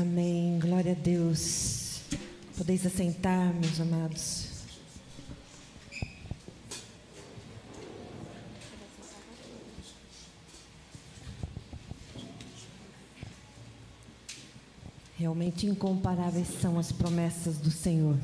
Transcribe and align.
Amém. 0.00 0.58
Glória 0.58 0.92
a 0.92 0.94
Deus. 0.94 2.00
Podeis 2.56 2.86
assentar, 2.86 3.52
meus 3.52 3.78
amados. 3.78 4.48
Realmente 15.18 15.66
incomparáveis 15.66 16.48
são 16.48 16.78
as 16.78 16.90
promessas 16.90 17.58
do 17.58 17.70
Senhor. 17.70 18.16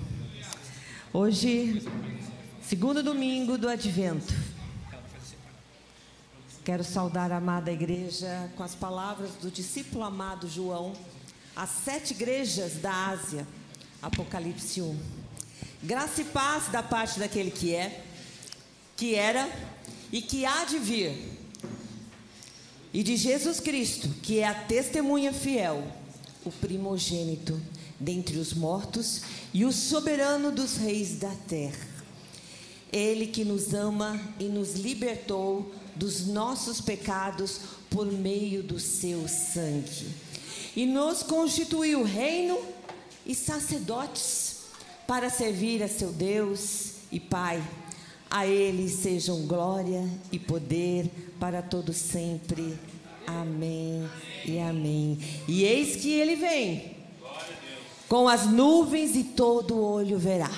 Hoje, 1.12 1.87
segundo 2.62 3.03
domingo 3.03 3.59
do 3.59 3.69
Advento. 3.69 4.32
Quero 6.64 6.82
saudar 6.82 7.30
a 7.30 7.37
amada 7.37 7.71
igreja 7.71 8.50
com 8.57 8.62
as 8.62 8.75
palavras 8.75 9.32
do 9.35 9.50
discípulo 9.50 10.05
amado 10.05 10.48
João, 10.48 10.95
às 11.59 11.70
sete 11.84 12.12
igrejas 12.12 12.75
da 12.75 13.09
Ásia, 13.09 13.45
Apocalipse 14.00 14.80
1. 14.80 14.96
Graça 15.82 16.21
e 16.22 16.25
paz 16.25 16.68
da 16.68 16.84
parte 16.84 17.18
daquele 17.18 17.50
que 17.50 17.75
é, 17.75 18.04
que 18.96 19.17
era 19.17 19.50
e 20.12 20.22
que 20.22 20.46
há 20.46 20.64
de 20.64 20.79
vir, 20.79 21.36
e 22.94 23.03
de 23.03 23.17
Jesus 23.17 23.58
Cristo, 23.58 24.08
que 24.22 24.39
é 24.39 24.46
a 24.46 24.54
testemunha 24.54 25.32
fiel, 25.32 25.84
o 26.44 26.53
primogênito 26.53 27.61
dentre 27.98 28.39
os 28.39 28.54
mortos 28.54 29.22
e 29.53 29.64
o 29.64 29.72
soberano 29.72 30.53
dos 30.53 30.76
reis 30.76 31.18
da 31.18 31.34
terra. 31.48 31.89
Ele 32.92 33.27
que 33.27 33.45
nos 33.45 33.75
ama 33.75 34.20
e 34.39 34.45
nos 34.45 34.75
libertou 34.75 35.75
dos 35.97 36.25
nossos 36.25 36.81
pecados 36.81 37.61
por 37.91 38.06
meio 38.06 38.62
do 38.62 38.78
seu 38.78 39.27
sangue. 39.27 40.28
E 40.77 40.86
nos 40.86 41.22
constituiu 41.22 42.02
reino 42.02 42.58
e 43.27 43.34
sacerdotes 43.34 44.58
para 45.06 45.30
servir 45.30 45.83
a 45.83 45.89
seu 45.89 46.12
Deus 46.12 46.92
e 47.11 47.19
Pai. 47.19 47.62
A 48.31 48.47
Ele 48.47 48.89
sejam 48.89 49.47
glória 49.47 50.08
e 50.31 50.39
poder 50.39 51.11
para 51.41 51.62
todo 51.62 51.92
sempre. 51.92 52.78
Amém 53.27 54.08
e 54.47 54.58
amém. 54.58 55.19
E 55.47 55.64
eis 55.64 55.97
que 55.97 56.11
ele 56.11 56.34
vem 56.34 56.97
com 58.08 58.27
as 58.27 58.47
nuvens 58.47 59.14
e 59.14 59.23
todo 59.23 59.78
olho 59.78 60.19
verá. 60.19 60.51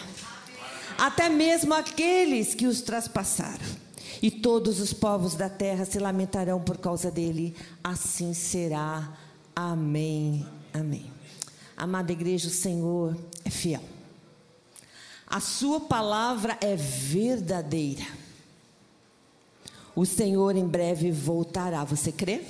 Até 0.96 1.28
mesmo 1.28 1.74
aqueles 1.74 2.54
que 2.54 2.66
os 2.66 2.80
traspassaram. 2.80 3.80
E 4.22 4.30
todos 4.30 4.80
os 4.80 4.92
povos 4.92 5.34
da 5.34 5.48
terra 5.48 5.84
se 5.84 5.98
lamentarão 5.98 6.60
por 6.60 6.76
causa 6.76 7.10
dele. 7.10 7.56
Assim 7.82 8.34
será. 8.34 9.16
Amém. 9.54 10.46
Amém. 10.72 11.10
Amada 11.76 12.12
igreja, 12.12 12.48
o 12.48 12.50
Senhor 12.50 13.16
é 13.44 13.50
fiel. 13.50 13.82
A 15.26 15.40
sua 15.40 15.80
palavra 15.80 16.58
é 16.60 16.74
verdadeira. 16.76 18.04
O 19.94 20.04
Senhor 20.04 20.56
em 20.56 20.66
breve 20.66 21.10
voltará. 21.10 21.84
Você 21.84 22.10
crê? 22.10 22.42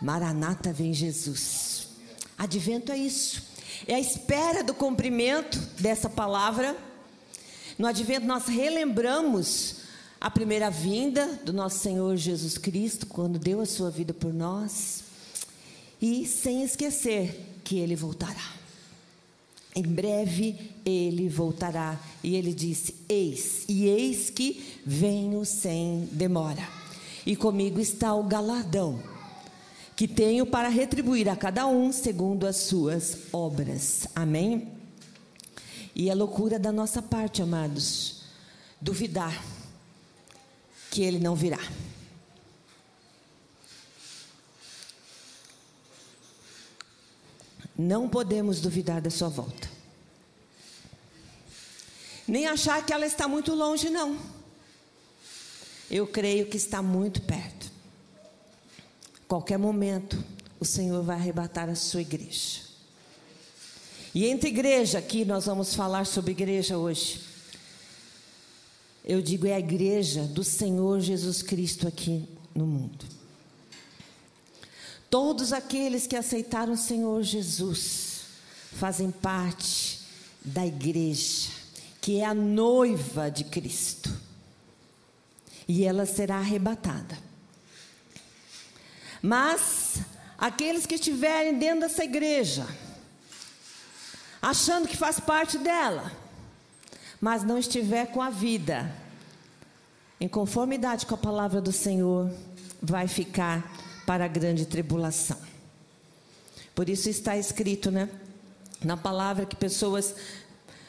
Maranata 0.00 0.72
vem 0.72 0.94
Jesus. 0.94 1.88
Advento 2.36 2.92
é 2.92 2.96
isso. 2.96 3.42
É 3.86 3.94
a 3.94 4.00
espera 4.00 4.62
do 4.62 4.72
cumprimento 4.72 5.58
dessa 5.80 6.08
palavra. 6.08 6.76
No 7.76 7.86
advento 7.86 8.26
nós 8.26 8.46
relembramos 8.46 9.87
a 10.20 10.30
primeira 10.30 10.68
vinda 10.68 11.26
do 11.44 11.52
nosso 11.52 11.78
Senhor 11.78 12.16
Jesus 12.16 12.58
Cristo, 12.58 13.06
quando 13.06 13.38
deu 13.38 13.60
a 13.60 13.66
sua 13.66 13.90
vida 13.90 14.12
por 14.12 14.32
nós. 14.32 15.04
E 16.00 16.26
sem 16.26 16.62
esquecer 16.62 17.60
que 17.62 17.78
ele 17.78 17.94
voltará. 17.94 18.54
Em 19.74 19.82
breve 19.82 20.72
ele 20.84 21.28
voltará. 21.28 22.00
E 22.22 22.34
ele 22.34 22.52
disse: 22.52 22.94
Eis, 23.08 23.64
e 23.68 23.86
eis 23.86 24.28
que 24.30 24.80
venho 24.84 25.44
sem 25.44 26.08
demora. 26.12 26.68
E 27.24 27.36
comigo 27.36 27.78
está 27.78 28.14
o 28.14 28.24
galardão 28.24 29.00
que 29.94 30.08
tenho 30.08 30.46
para 30.46 30.68
retribuir 30.68 31.28
a 31.28 31.36
cada 31.36 31.66
um 31.66 31.92
segundo 31.92 32.46
as 32.46 32.56
suas 32.56 33.18
obras. 33.32 34.06
Amém? 34.14 34.68
E 35.94 36.08
é 36.08 36.14
loucura 36.14 36.58
da 36.58 36.70
nossa 36.70 37.02
parte, 37.02 37.42
amados, 37.42 38.22
duvidar 38.80 39.57
que 40.90 41.02
ele 41.02 41.18
não 41.18 41.34
virá. 41.34 41.60
Não 47.76 48.08
podemos 48.08 48.60
duvidar 48.60 49.00
da 49.00 49.10
sua 49.10 49.28
volta. 49.28 49.70
Nem 52.26 52.46
achar 52.46 52.84
que 52.84 52.92
ela 52.92 53.06
está 53.06 53.28
muito 53.28 53.54
longe, 53.54 53.88
não. 53.88 54.18
Eu 55.90 56.06
creio 56.06 56.46
que 56.46 56.56
está 56.56 56.82
muito 56.82 57.22
perto. 57.22 57.70
Qualquer 59.28 59.58
momento, 59.58 60.22
o 60.58 60.64
Senhor 60.64 61.02
vai 61.02 61.16
arrebatar 61.16 61.68
a 61.68 61.74
sua 61.74 62.02
igreja. 62.02 62.60
E 64.14 64.26
entre 64.26 64.48
igreja, 64.48 64.98
aqui 64.98 65.24
nós 65.24 65.46
vamos 65.46 65.74
falar 65.74 66.04
sobre 66.04 66.32
igreja 66.32 66.76
hoje. 66.76 67.27
Eu 69.08 69.22
digo, 69.22 69.46
é 69.46 69.54
a 69.54 69.58
igreja 69.58 70.24
do 70.24 70.44
Senhor 70.44 71.00
Jesus 71.00 71.40
Cristo 71.40 71.88
aqui 71.88 72.28
no 72.54 72.66
mundo. 72.66 73.06
Todos 75.08 75.50
aqueles 75.50 76.06
que 76.06 76.14
aceitaram 76.14 76.74
o 76.74 76.76
Senhor 76.76 77.22
Jesus 77.22 78.24
fazem 78.74 79.10
parte 79.10 80.00
da 80.44 80.66
igreja, 80.66 81.48
que 82.02 82.20
é 82.20 82.26
a 82.26 82.34
noiva 82.34 83.30
de 83.30 83.44
Cristo. 83.44 84.14
E 85.66 85.84
ela 85.84 86.04
será 86.04 86.36
arrebatada. 86.36 87.18
Mas 89.22 90.00
aqueles 90.36 90.84
que 90.84 90.96
estiverem 90.96 91.58
dentro 91.58 91.80
dessa 91.80 92.04
igreja, 92.04 92.66
achando 94.42 94.86
que 94.86 94.98
faz 94.98 95.18
parte 95.18 95.56
dela, 95.56 96.27
mas 97.20 97.42
não 97.44 97.58
estiver 97.58 98.06
com 98.06 98.22
a 98.22 98.30
vida 98.30 98.94
em 100.20 100.28
conformidade 100.28 101.06
com 101.06 101.14
a 101.14 101.18
palavra 101.18 101.60
do 101.60 101.72
Senhor, 101.72 102.30
vai 102.82 103.06
ficar 103.06 103.72
para 104.04 104.24
a 104.24 104.28
grande 104.28 104.66
tribulação. 104.66 105.38
Por 106.74 106.88
isso 106.88 107.08
está 107.08 107.36
escrito, 107.36 107.90
né? 107.90 108.08
Na 108.82 108.96
palavra 108.96 109.46
que 109.46 109.54
pessoas 109.54 110.14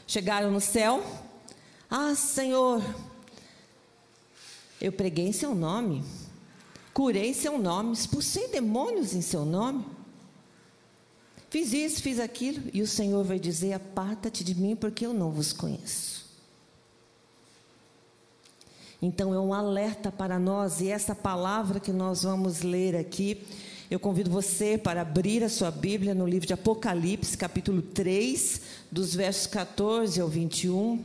chegaram 0.07 0.49
no 0.49 0.59
céu. 0.59 1.03
Ah, 1.89 2.15
Senhor, 2.15 2.83
eu 4.81 4.91
preguei 4.91 5.27
em 5.27 5.31
seu 5.31 5.53
nome 5.53 6.03
curei 6.99 7.33
seu 7.33 7.57
nome, 7.57 7.93
expulsei 7.93 8.49
demônios 8.49 9.13
em 9.13 9.21
seu 9.21 9.45
nome. 9.45 9.85
Fiz 11.49 11.71
isso, 11.71 12.01
fiz 12.01 12.19
aquilo, 12.19 12.69
e 12.73 12.81
o 12.81 12.87
Senhor 12.87 13.23
vai 13.23 13.39
dizer: 13.39 13.71
Aparta-te 13.71 14.43
de 14.43 14.53
mim, 14.53 14.75
porque 14.75 15.05
eu 15.05 15.13
não 15.13 15.31
vos 15.31 15.53
conheço. 15.53 16.18
Então 19.01 19.33
é 19.33 19.39
um 19.39 19.53
alerta 19.53 20.11
para 20.11 20.37
nós, 20.37 20.81
e 20.81 20.89
essa 20.89 21.15
palavra 21.15 21.79
que 21.79 21.91
nós 21.91 22.23
vamos 22.23 22.61
ler 22.61 22.97
aqui, 22.97 23.45
eu 23.89 23.97
convido 23.97 24.29
você 24.29 24.77
para 24.77 25.01
abrir 25.01 25.41
a 25.41 25.47
sua 25.49 25.71
Bíblia 25.71 26.13
no 26.13 26.27
livro 26.27 26.45
de 26.45 26.53
Apocalipse, 26.53 27.37
capítulo 27.37 27.81
3, 27.81 28.61
dos 28.91 29.15
versos 29.15 29.47
14 29.47 30.19
ao 30.19 30.27
21. 30.27 31.03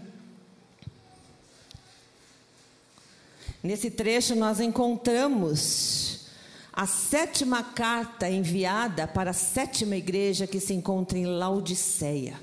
Nesse 3.62 3.93
trecho, 3.93 4.34
nós 4.34 4.59
encontramos 4.59 6.26
a 6.72 6.87
sétima 6.87 7.62
carta 7.62 8.28
enviada 8.28 9.06
para 9.06 9.31
a 9.31 9.34
sétima 9.34 9.94
igreja 9.94 10.49
que 10.49 10.58
se 10.58 10.75
encontra 10.75 11.17
em 11.17 11.26
Laodiceia. 11.26 12.40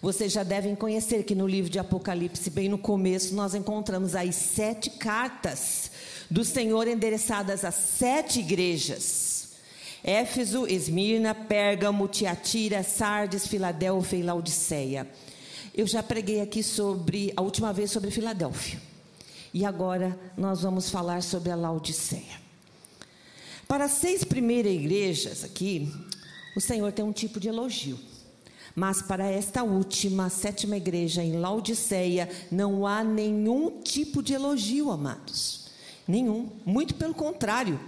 Vocês 0.00 0.32
já 0.32 0.44
devem 0.44 0.76
conhecer 0.76 1.24
que 1.24 1.34
no 1.34 1.46
livro 1.46 1.68
de 1.68 1.78
Apocalipse, 1.78 2.50
bem 2.50 2.68
no 2.68 2.78
começo, 2.78 3.34
nós 3.34 3.52
encontramos 3.52 4.14
aí 4.14 4.32
sete 4.32 4.90
cartas 4.90 5.90
do 6.30 6.44
Senhor 6.44 6.86
endereçadas 6.86 7.64
a 7.64 7.72
sete 7.72 8.38
igrejas: 8.38 9.48
Éfeso, 10.04 10.68
Esmirna, 10.68 11.34
Pérgamo, 11.34 12.06
Tiatira, 12.06 12.84
Sardes, 12.84 13.48
Filadélfia 13.48 14.18
e 14.18 14.22
Laodiceia. 14.22 15.08
Eu 15.74 15.86
já 15.86 16.00
preguei 16.00 16.40
aqui 16.40 16.62
sobre, 16.62 17.32
a 17.36 17.42
última 17.42 17.72
vez 17.72 17.90
sobre 17.90 18.12
Filadélfia. 18.12 18.80
E 19.52 19.64
agora 19.64 20.16
nós 20.36 20.62
vamos 20.62 20.90
falar 20.90 21.24
sobre 21.24 21.50
a 21.50 21.56
Laodiceia. 21.56 22.40
Para 23.66 23.86
as 23.86 23.92
seis 23.92 24.22
primeiras 24.22 24.72
igrejas 24.72 25.42
aqui, 25.42 25.92
o 26.56 26.60
Senhor 26.60 26.92
tem 26.92 27.04
um 27.04 27.12
tipo 27.12 27.40
de 27.40 27.48
elogio. 27.48 27.98
Mas 28.78 29.02
para 29.02 29.28
esta 29.28 29.64
última, 29.64 30.30
sétima 30.30 30.76
igreja 30.76 31.20
em 31.20 31.32
Laodiceia, 31.32 32.30
não 32.48 32.86
há 32.86 33.02
nenhum 33.02 33.82
tipo 33.82 34.22
de 34.22 34.34
elogio, 34.34 34.92
amados. 34.92 35.64
Nenhum. 36.06 36.48
Muito 36.64 36.94
pelo 36.94 37.12
contrário. 37.12 37.80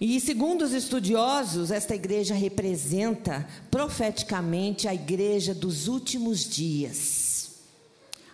E 0.00 0.18
segundo 0.18 0.62
os 0.62 0.72
estudiosos, 0.72 1.70
esta 1.70 1.94
igreja 1.94 2.34
representa 2.34 3.46
profeticamente 3.70 4.88
a 4.88 4.94
igreja 4.94 5.52
dos 5.52 5.88
últimos 5.88 6.48
dias. 6.48 7.50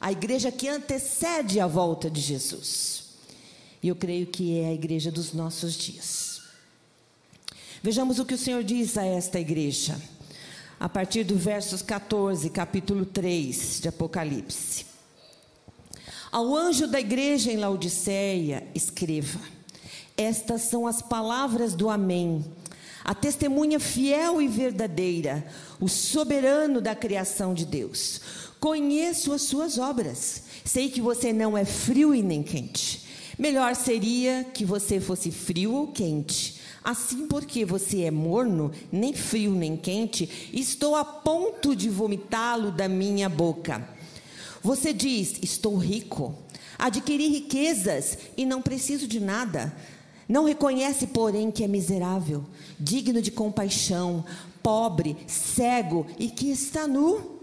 A 0.00 0.12
igreja 0.12 0.52
que 0.52 0.68
antecede 0.68 1.58
a 1.58 1.66
volta 1.66 2.08
de 2.08 2.20
Jesus. 2.20 3.16
E 3.82 3.88
eu 3.88 3.96
creio 3.96 4.28
que 4.28 4.60
é 4.60 4.68
a 4.68 4.74
igreja 4.74 5.10
dos 5.10 5.32
nossos 5.32 5.74
dias. 5.74 6.40
Vejamos 7.82 8.20
o 8.20 8.24
que 8.24 8.34
o 8.34 8.38
Senhor 8.38 8.62
diz 8.62 8.96
a 8.96 9.04
esta 9.04 9.40
igreja, 9.40 10.00
a 10.80 10.88
partir 10.88 11.24
do 11.24 11.36
versos 11.36 11.82
14, 11.82 12.50
capítulo 12.50 13.04
3 13.04 13.80
de 13.80 13.88
Apocalipse. 13.88 14.86
Ao 16.30 16.54
anjo 16.54 16.86
da 16.86 17.00
igreja 17.00 17.50
em 17.50 17.56
Laodiceia, 17.56 18.66
escreva: 18.74 19.40
Estas 20.16 20.62
são 20.62 20.86
as 20.86 21.02
palavras 21.02 21.74
do 21.74 21.90
Amém, 21.90 22.44
a 23.04 23.14
testemunha 23.14 23.80
fiel 23.80 24.40
e 24.40 24.46
verdadeira, 24.46 25.44
o 25.80 25.88
soberano 25.88 26.80
da 26.80 26.94
criação 26.94 27.54
de 27.54 27.64
Deus. 27.64 28.20
Conheço 28.60 29.32
as 29.32 29.42
suas 29.42 29.78
obras, 29.78 30.42
sei 30.64 30.90
que 30.90 31.00
você 31.00 31.32
não 31.32 31.56
é 31.56 31.64
frio 31.64 32.14
e 32.14 32.22
nem 32.22 32.42
quente. 32.42 33.06
Melhor 33.36 33.74
seria 33.74 34.44
que 34.52 34.64
você 34.64 35.00
fosse 35.00 35.30
frio 35.30 35.72
ou 35.72 35.88
quente. 35.88 36.57
Assim, 36.88 37.26
porque 37.26 37.66
você 37.66 38.04
é 38.04 38.10
morno, 38.10 38.72
nem 38.90 39.12
frio 39.12 39.50
nem 39.50 39.76
quente, 39.76 40.48
estou 40.54 40.96
a 40.96 41.04
ponto 41.04 41.76
de 41.76 41.90
vomitá-lo 41.90 42.72
da 42.72 42.88
minha 42.88 43.28
boca. 43.28 43.86
Você 44.62 44.94
diz: 44.94 45.38
Estou 45.42 45.76
rico, 45.76 46.34
adquiri 46.78 47.28
riquezas 47.28 48.16
e 48.38 48.46
não 48.46 48.62
preciso 48.62 49.06
de 49.06 49.20
nada. 49.20 49.70
Não 50.26 50.46
reconhece, 50.46 51.08
porém, 51.08 51.50
que 51.50 51.62
é 51.62 51.68
miserável, 51.68 52.42
digno 52.80 53.20
de 53.20 53.30
compaixão, 53.30 54.24
pobre, 54.62 55.14
cego 55.26 56.06
e 56.18 56.30
que 56.30 56.50
está 56.50 56.88
nu. 56.88 57.37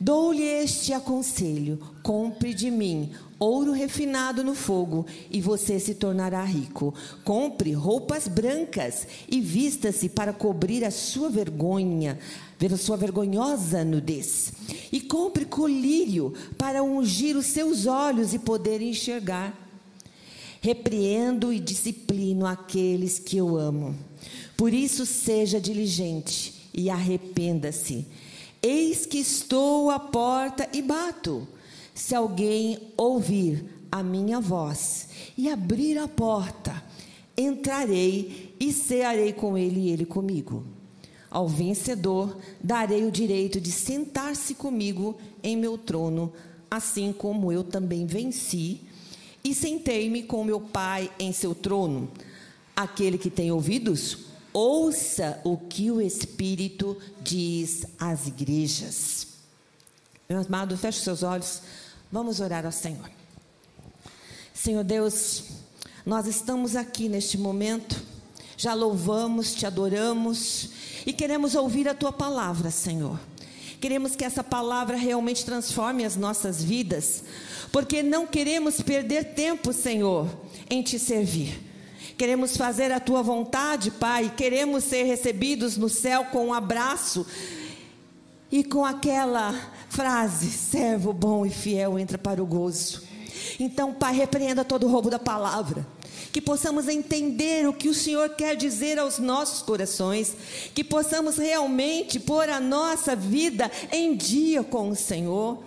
Dou-lhe 0.00 0.42
este 0.42 0.94
aconselho: 0.94 1.78
compre 2.02 2.54
de 2.54 2.70
mim 2.70 3.10
ouro 3.40 3.72
refinado 3.72 4.44
no 4.44 4.54
fogo, 4.54 5.06
e 5.30 5.40
você 5.40 5.80
se 5.80 5.94
tornará 5.94 6.44
rico. 6.44 6.94
Compre 7.24 7.72
roupas 7.72 8.28
brancas 8.28 9.06
e 9.28 9.40
vista-se 9.40 10.10
para 10.10 10.32
cobrir 10.32 10.84
a 10.84 10.90
sua 10.90 11.30
vergonha, 11.30 12.18
ver 12.58 12.72
a 12.74 12.76
sua 12.76 12.98
vergonhosa 12.98 13.82
nudez. 13.82 14.52
E 14.92 15.00
compre 15.00 15.46
colírio 15.46 16.34
para 16.58 16.82
ungir 16.82 17.34
os 17.34 17.46
seus 17.46 17.86
olhos 17.86 18.34
e 18.34 18.38
poder 18.38 18.82
enxergar. 18.82 19.58
Repreendo 20.60 21.50
e 21.50 21.58
disciplino 21.58 22.44
aqueles 22.44 23.18
que 23.18 23.38
eu 23.38 23.56
amo. 23.56 23.96
Por 24.54 24.74
isso, 24.74 25.06
seja 25.06 25.58
diligente 25.58 26.68
e 26.74 26.90
arrependa-se. 26.90 28.06
Eis 28.62 29.06
que 29.06 29.18
estou 29.18 29.90
à 29.90 29.98
porta 29.98 30.68
e 30.72 30.82
bato. 30.82 31.48
Se 31.94 32.14
alguém 32.14 32.78
ouvir 32.96 33.64
a 33.90 34.02
minha 34.02 34.40
voz 34.40 35.08
e 35.36 35.48
abrir 35.48 35.98
a 35.98 36.06
porta, 36.06 36.82
entrarei 37.36 38.54
e 38.60 38.72
cearei 38.72 39.32
com 39.32 39.56
ele 39.56 39.80
e 39.80 39.88
ele 39.90 40.04
comigo. 40.04 40.64
Ao 41.30 41.48
vencedor 41.48 42.36
darei 42.62 43.04
o 43.04 43.10
direito 43.10 43.60
de 43.60 43.70
sentar-se 43.70 44.54
comigo 44.54 45.16
em 45.42 45.56
meu 45.56 45.78
trono, 45.78 46.32
assim 46.70 47.12
como 47.12 47.50
eu 47.50 47.64
também 47.64 48.04
venci 48.04 48.80
e 49.42 49.54
sentei-me 49.54 50.22
com 50.22 50.44
meu 50.44 50.60
Pai 50.60 51.10
em 51.18 51.32
seu 51.32 51.54
trono. 51.54 52.10
Aquele 52.76 53.16
que 53.16 53.30
tem 53.30 53.50
ouvidos, 53.50 54.29
ouça 54.52 55.40
o 55.44 55.56
que 55.56 55.90
o 55.90 56.00
Espírito 56.00 56.96
diz 57.22 57.86
às 57.98 58.26
igrejas. 58.26 59.28
Meu 60.28 60.40
amado, 60.40 60.76
feche 60.76 61.00
seus 61.00 61.22
olhos, 61.22 61.62
vamos 62.10 62.40
orar 62.40 62.64
ao 62.64 62.72
Senhor. 62.72 63.10
Senhor 64.54 64.84
Deus, 64.84 65.44
nós 66.04 66.26
estamos 66.26 66.76
aqui 66.76 67.08
neste 67.08 67.38
momento, 67.38 68.00
já 68.56 68.74
louvamos, 68.74 69.54
te 69.54 69.66
adoramos 69.66 70.70
e 71.06 71.12
queremos 71.12 71.54
ouvir 71.54 71.88
a 71.88 71.94
tua 71.94 72.12
palavra, 72.12 72.70
Senhor. 72.70 73.18
Queremos 73.80 74.14
que 74.14 74.24
essa 74.24 74.44
palavra 74.44 74.96
realmente 74.96 75.44
transforme 75.44 76.04
as 76.04 76.14
nossas 76.14 76.62
vidas, 76.62 77.24
porque 77.72 78.02
não 78.02 78.26
queremos 78.26 78.80
perder 78.82 79.32
tempo, 79.34 79.72
Senhor, 79.72 80.28
em 80.68 80.82
te 80.82 80.98
servir. 80.98 81.69
Queremos 82.16 82.56
fazer 82.56 82.92
a 82.92 83.00
tua 83.00 83.22
vontade, 83.22 83.90
Pai. 83.90 84.32
Queremos 84.36 84.84
ser 84.84 85.04
recebidos 85.04 85.76
no 85.76 85.88
céu 85.88 86.26
com 86.26 86.46
um 86.46 86.54
abraço 86.54 87.26
e 88.50 88.64
com 88.64 88.84
aquela 88.84 89.54
frase: 89.88 90.50
servo 90.50 91.12
bom 91.12 91.46
e 91.46 91.50
fiel 91.50 91.98
entra 91.98 92.18
para 92.18 92.42
o 92.42 92.46
gozo. 92.46 93.02
Então, 93.58 93.92
Pai, 93.92 94.14
repreenda 94.14 94.64
todo 94.64 94.86
o 94.86 94.90
roubo 94.90 95.10
da 95.10 95.18
palavra 95.18 95.86
que 96.32 96.40
possamos 96.40 96.86
entender 96.88 97.66
o 97.68 97.72
que 97.72 97.88
o 97.88 97.94
Senhor 97.94 98.30
quer 98.30 98.56
dizer 98.56 98.98
aos 98.98 99.18
nossos 99.18 99.62
corações, 99.62 100.36
que 100.74 100.84
possamos 100.84 101.36
realmente 101.36 102.20
pôr 102.20 102.48
a 102.48 102.60
nossa 102.60 103.16
vida 103.16 103.70
em 103.90 104.14
dia 104.14 104.62
com 104.62 104.90
o 104.90 104.96
Senhor, 104.96 105.62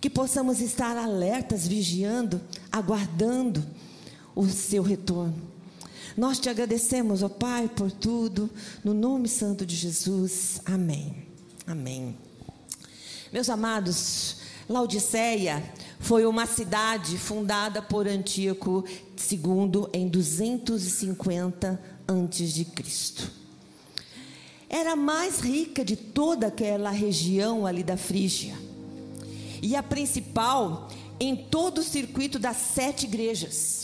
que 0.00 0.10
possamos 0.10 0.60
estar 0.60 0.96
alertas, 0.96 1.66
vigiando, 1.68 2.40
aguardando 2.70 3.64
o 4.34 4.46
seu 4.48 4.82
retorno. 4.82 5.54
Nós 6.16 6.38
te 6.38 6.48
agradecemos, 6.48 7.22
ó 7.22 7.28
Pai, 7.28 7.68
por 7.68 7.90
tudo, 7.90 8.48
no 8.84 8.94
nome 8.94 9.28
santo 9.28 9.66
de 9.66 9.74
Jesus. 9.74 10.60
Amém. 10.64 11.26
Amém. 11.66 12.16
Meus 13.32 13.48
amados, 13.48 14.36
Laodiceia 14.68 15.62
foi 15.98 16.24
uma 16.24 16.46
cidade 16.46 17.18
fundada 17.18 17.82
por 17.82 18.06
Antíoco 18.06 18.84
II 19.30 19.88
em 19.92 20.08
250 20.08 21.80
antes 22.06 22.52
de 22.52 22.64
Cristo. 22.64 23.30
Era 24.68 24.92
a 24.92 24.96
mais 24.96 25.40
rica 25.40 25.84
de 25.84 25.96
toda 25.96 26.46
aquela 26.46 26.90
região 26.90 27.66
ali 27.66 27.82
da 27.82 27.96
Frígia. 27.96 28.54
E 29.62 29.74
a 29.74 29.82
principal 29.82 30.90
em 31.18 31.34
todo 31.34 31.78
o 31.78 31.82
circuito 31.82 32.38
das 32.38 32.56
sete 32.56 33.04
igrejas. 33.04 33.83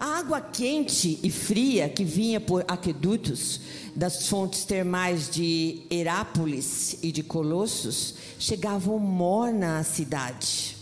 A 0.00 0.18
água 0.18 0.40
quente 0.40 1.18
e 1.24 1.30
fria 1.30 1.88
que 1.88 2.04
vinha 2.04 2.40
por 2.40 2.64
aquedutos 2.68 3.60
das 3.96 4.28
fontes 4.28 4.64
termais 4.64 5.28
de 5.28 5.82
Herápolis 5.90 6.98
e 7.02 7.10
de 7.10 7.24
Colossos 7.24 8.14
chegavam 8.38 8.96
morna 9.00 9.80
à 9.80 9.82
cidade. 9.82 10.76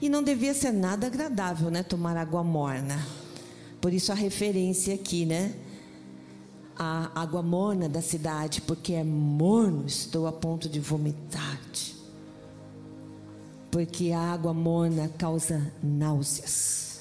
E 0.00 0.08
não 0.08 0.22
devia 0.22 0.54
ser 0.54 0.70
nada 0.70 1.08
agradável, 1.08 1.68
né, 1.68 1.82
tomar 1.82 2.16
água 2.16 2.44
morna. 2.44 3.04
Por 3.80 3.92
isso 3.92 4.12
a 4.12 4.14
referência 4.14 4.94
aqui, 4.94 5.26
né? 5.26 5.56
A 6.76 7.20
água 7.20 7.42
morna 7.42 7.88
da 7.88 8.00
cidade, 8.00 8.60
porque 8.60 8.92
é 8.92 9.02
morno, 9.02 9.84
estou 9.86 10.28
a 10.28 10.32
ponto 10.32 10.68
de 10.68 10.78
vomitar-te. 10.78 11.96
Porque 13.68 14.12
a 14.12 14.20
água 14.20 14.54
morna 14.54 15.10
causa 15.18 15.72
náuseas. 15.82 16.91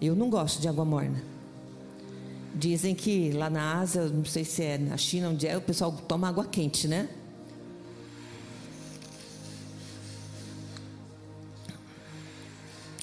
Eu 0.00 0.14
não 0.14 0.30
gosto 0.30 0.60
de 0.60 0.68
água 0.68 0.84
morna. 0.84 1.20
Dizem 2.54 2.94
que 2.94 3.32
lá 3.32 3.50
na 3.50 3.80
Ásia, 3.80 4.06
não 4.06 4.24
sei 4.24 4.44
se 4.44 4.62
é 4.62 4.78
na 4.78 4.96
China, 4.96 5.30
onde 5.30 5.46
é, 5.46 5.56
o 5.56 5.60
pessoal 5.60 5.92
toma 5.92 6.28
água 6.28 6.44
quente, 6.44 6.86
né? 6.86 7.08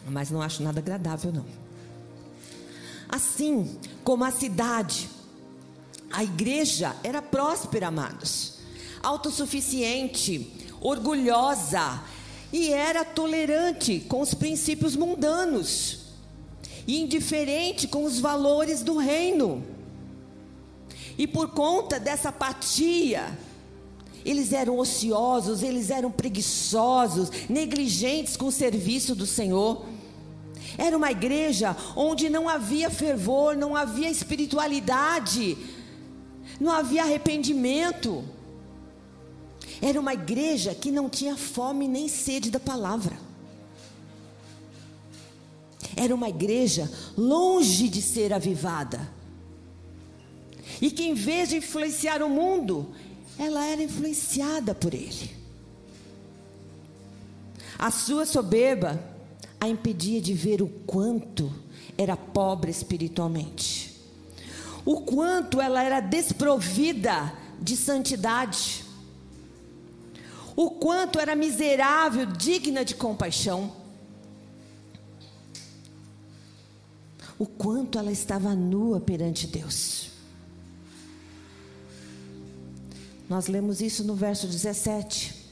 Mas 0.07 0.31
não 0.31 0.41
acho 0.41 0.63
nada 0.63 0.79
agradável, 0.79 1.33
não. 1.33 1.45
Assim 3.09 3.77
como 4.03 4.23
a 4.23 4.31
cidade, 4.31 5.09
a 6.11 6.23
igreja 6.23 6.95
era 7.03 7.21
próspera, 7.21 7.87
amados, 7.87 8.59
autossuficiente, 9.03 10.69
orgulhosa 10.79 12.01
e 12.53 12.71
era 12.71 13.03
tolerante 13.03 13.99
com 14.01 14.21
os 14.21 14.33
princípios 14.33 14.95
mundanos 14.95 16.04
e 16.87 17.01
indiferente 17.01 17.87
com 17.87 18.03
os 18.03 18.19
valores 18.19 18.83
do 18.83 18.97
reino. 18.97 19.63
E 21.17 21.25
por 21.25 21.49
conta 21.49 21.99
dessa 21.99 22.29
apatia, 22.29 23.37
eles 24.25 24.51
eram 24.51 24.77
ociosos, 24.79 25.63
eles 25.63 25.89
eram 25.89 26.11
preguiçosos, 26.11 27.29
negligentes 27.47 28.35
com 28.35 28.47
o 28.47 28.51
serviço 28.51 29.15
do 29.15 29.25
Senhor. 29.25 29.85
Era 30.77 30.97
uma 30.97 31.11
igreja 31.11 31.75
onde 31.95 32.29
não 32.29 32.49
havia 32.49 32.89
fervor, 32.89 33.55
não 33.55 33.75
havia 33.75 34.09
espiritualidade, 34.09 35.57
não 36.59 36.71
havia 36.71 37.03
arrependimento. 37.03 38.23
Era 39.81 39.99
uma 39.99 40.13
igreja 40.13 40.73
que 40.73 40.91
não 40.91 41.09
tinha 41.09 41.37
fome 41.37 41.87
nem 41.87 42.07
sede 42.07 42.49
da 42.49 42.59
palavra. 42.59 43.24
Era 45.95 46.13
uma 46.13 46.29
igreja 46.29 46.91
longe 47.17 47.87
de 47.87 48.01
ser 48.01 48.33
avivada. 48.33 49.09
E 50.81 50.91
que 50.91 51.03
em 51.03 51.13
vez 51.13 51.49
de 51.49 51.57
influenciar 51.57 52.21
o 52.21 52.29
mundo, 52.29 52.93
ela 53.37 53.65
era 53.65 53.81
influenciada 53.81 54.75
por 54.75 54.93
ele. 54.93 55.31
A 57.77 57.91
sua 57.91 58.25
soberba 58.25 59.01
a 59.59 59.67
impedia 59.67 60.21
de 60.21 60.33
ver 60.33 60.61
o 60.61 60.67
quanto 60.67 61.51
era 61.97 62.15
pobre 62.15 62.71
espiritualmente, 62.71 63.95
o 64.83 65.01
quanto 65.01 65.61
ela 65.61 65.81
era 65.81 65.99
desprovida 65.99 67.33
de 67.59 67.75
santidade, 67.75 68.83
o 70.55 70.69
quanto 70.71 71.19
era 71.19 71.35
miserável, 71.35 72.25
digna 72.25 72.85
de 72.85 72.95
compaixão, 72.95 73.71
o 77.37 77.45
quanto 77.45 77.97
ela 77.97 78.11
estava 78.11 78.55
nua 78.55 78.99
perante 78.99 79.47
Deus. 79.47 80.09
Nós 83.27 83.47
lemos 83.47 83.81
isso 83.81 84.03
no 84.03 84.15
verso 84.15 84.47
17. 84.47 85.45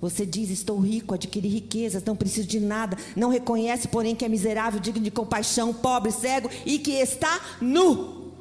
Você 0.00 0.26
diz: 0.26 0.50
Estou 0.50 0.78
rico, 0.80 1.14
adquiri 1.14 1.48
riquezas, 1.48 2.02
não 2.04 2.16
preciso 2.16 2.48
de 2.48 2.58
nada. 2.58 2.96
Não 3.14 3.28
reconhece, 3.28 3.88
porém, 3.88 4.14
que 4.14 4.24
é 4.24 4.28
miserável, 4.28 4.80
digno 4.80 5.02
de 5.02 5.10
compaixão, 5.10 5.72
pobre, 5.72 6.10
cego 6.10 6.50
e 6.64 6.78
que 6.78 6.92
está 6.92 7.40
nu. 7.60 8.32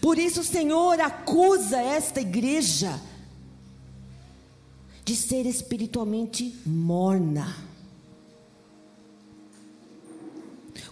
Por 0.00 0.18
isso 0.18 0.40
o 0.40 0.44
Senhor 0.44 1.00
acusa 1.00 1.80
esta 1.80 2.20
igreja 2.20 3.00
de 5.04 5.14
ser 5.14 5.46
espiritualmente 5.46 6.54
morna. 6.66 7.73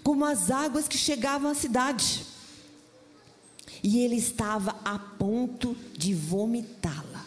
Como 0.03 0.25
as 0.25 0.51
águas 0.51 0.89
que 0.89 0.99
chegavam 0.99 1.51
à 1.51 1.55
cidade. 1.55 2.25
E 3.83 3.99
ele 4.01 4.17
estava 4.17 4.77
a 4.85 4.99
ponto 4.99 5.77
de 5.97 6.15
vomitá-la. 6.15 7.25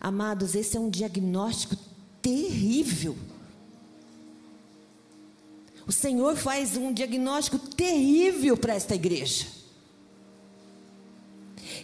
Amados, 0.00 0.54
esse 0.54 0.76
é 0.76 0.80
um 0.80 0.90
diagnóstico 0.90 1.76
terrível. 2.20 3.16
O 5.86 5.92
Senhor 5.92 6.36
faz 6.36 6.76
um 6.76 6.92
diagnóstico 6.92 7.58
terrível 7.58 8.56
para 8.56 8.74
esta 8.74 8.94
igreja. 8.94 9.46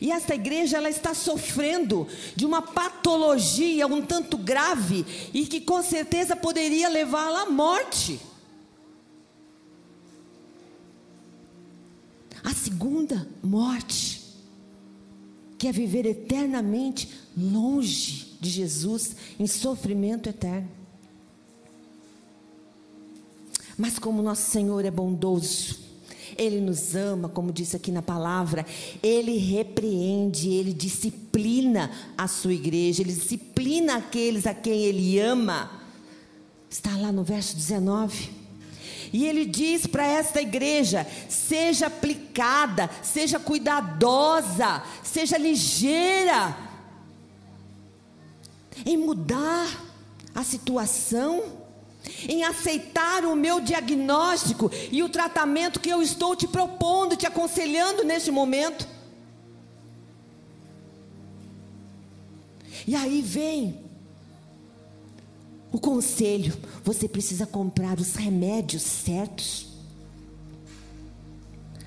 E 0.01 0.11
esta 0.11 0.35
igreja 0.35 0.79
ela 0.79 0.89
está 0.89 1.13
sofrendo 1.13 2.07
de 2.35 2.47
uma 2.47 2.63
patologia 2.63 3.87
um 3.87 4.01
tanto 4.01 4.39
grave 4.39 5.05
e 5.35 5.47
que 5.47 5.61
com 5.61 5.83
certeza 5.83 6.35
poderia 6.35 6.89
levá-la 6.89 7.43
à 7.43 7.51
morte. 7.51 8.19
A 12.43 12.55
segunda 12.55 13.29
morte, 13.43 14.23
que 15.59 15.69
é 15.69 15.73
viver 15.73 16.07
eternamente 16.07 17.11
longe 17.37 18.37
de 18.41 18.49
Jesus, 18.49 19.15
em 19.39 19.47
sofrimento 19.47 20.29
eterno. 20.29 20.69
Mas 23.77 23.99
como 23.99 24.23
nosso 24.23 24.51
Senhor 24.51 24.85
é 24.85 24.91
bondoso, 24.91 25.79
Ele 26.37 26.61
nos 26.61 26.95
ama, 26.95 27.29
como 27.29 27.53
disse 27.53 27.77
aqui 27.77 27.91
na 27.91 28.03
palavra, 28.03 28.65
Ele 29.03 29.37
repreende, 29.37 30.51
Ele 30.51 30.73
disciplina 30.73 31.91
a 32.17 32.27
sua 32.27 32.53
igreja, 32.55 33.03
Ele 33.03 33.13
disciplina 33.13 33.97
aqueles 33.97 34.47
a 34.47 34.55
quem 34.55 34.83
Ele 34.83 35.19
ama. 35.19 35.71
Está 36.71 36.97
lá 36.97 37.11
no 37.11 37.25
verso 37.25 37.57
19. 37.57 38.40
E 39.13 39.27
ele 39.27 39.45
diz 39.45 39.87
para 39.87 40.07
esta 40.07 40.41
igreja: 40.41 41.07
seja 41.29 41.87
aplicada, 41.87 42.89
seja 43.03 43.39
cuidadosa, 43.39 44.83
seja 45.03 45.37
ligeira 45.37 46.57
em 48.87 48.97
mudar 48.97 49.69
a 50.35 50.43
situação, 50.45 51.43
em 52.29 52.45
aceitar 52.45 53.25
o 53.25 53.37
meu 53.37 53.61
diagnóstico 53.61 54.71
e 54.91 55.03
o 55.03 55.09
tratamento 55.09 55.81
que 55.81 55.91
eu 55.91 56.01
estou 56.01 56.35
te 56.35 56.47
propondo, 56.47 57.17
te 57.17 57.27
aconselhando 57.27 58.05
neste 58.05 58.31
momento. 58.31 58.89
E 62.87 62.95
aí 62.95 63.21
vem 63.21 63.90
o 65.73 65.79
conselho: 65.79 66.57
você 66.85 67.09
precisa 67.09 67.47
comprar 67.47 67.99
os 67.99 68.15
remédios 68.15 68.83
certos 68.83 69.69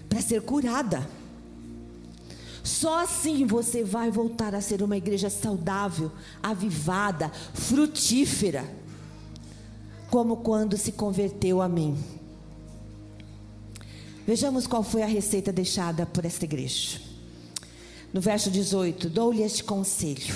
para 0.07 0.21
ser 0.21 0.41
curada. 0.41 1.07
Só 2.63 3.03
assim 3.03 3.45
você 3.45 3.83
vai 3.83 4.09
voltar 4.09 4.55
a 4.55 4.61
ser 4.61 4.81
uma 4.81 4.95
igreja 4.95 5.29
saudável, 5.29 6.11
avivada, 6.41 7.29
frutífera, 7.53 8.63
como 10.09 10.37
quando 10.37 10.77
se 10.77 10.93
converteu 10.93 11.61
a 11.61 11.67
mim. 11.67 11.97
Vejamos 14.25 14.65
qual 14.65 14.81
foi 14.81 15.01
a 15.01 15.07
receita 15.07 15.51
deixada 15.51 16.05
por 16.05 16.23
esta 16.23 16.45
igreja. 16.45 17.01
No 18.13 18.21
verso 18.21 18.49
18: 18.49 19.09
Dou-lhe 19.09 19.41
este 19.41 19.61
conselho: 19.61 20.33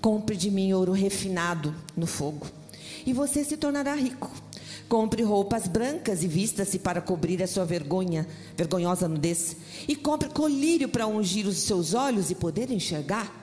compre 0.00 0.36
de 0.36 0.50
mim 0.50 0.72
ouro 0.72 0.92
refinado 0.92 1.74
no 1.94 2.06
fogo 2.06 2.57
e 3.08 3.12
você 3.14 3.42
se 3.42 3.56
tornará 3.56 3.94
rico. 3.94 4.30
Compre 4.86 5.22
roupas 5.22 5.66
brancas 5.66 6.22
e 6.22 6.28
vista-se 6.28 6.78
para 6.78 7.00
cobrir 7.00 7.42
a 7.42 7.46
sua 7.46 7.64
vergonha, 7.64 8.28
vergonhosa 8.54 9.08
nudez. 9.08 9.56
E 9.88 9.96
compre 9.96 10.28
colírio 10.28 10.90
para 10.90 11.06
ungir 11.06 11.46
os 11.46 11.56
seus 11.56 11.94
olhos 11.94 12.30
e 12.30 12.34
poder 12.34 12.70
enxergar. 12.70 13.34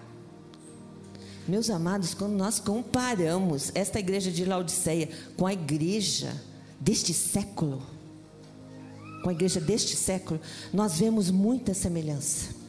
Meus 1.48 1.72
amados, 1.72 2.14
quando 2.14 2.34
nós 2.34 2.60
comparamos 2.60 3.72
esta 3.74 4.00
igreja 4.00 4.30
de 4.30 4.46
Laodiceia 4.46 5.10
com 5.36 5.48
a 5.48 5.54
igreja 5.54 6.40
deste 6.80 7.12
século, 7.12 7.82
com 9.24 9.30
a 9.30 9.34
igreja 9.34 9.60
deste 9.60 9.96
século, 9.96 10.40
nós 10.72 11.00
vemos 11.00 11.32
muita 11.32 11.74
semelhança. 11.74 12.65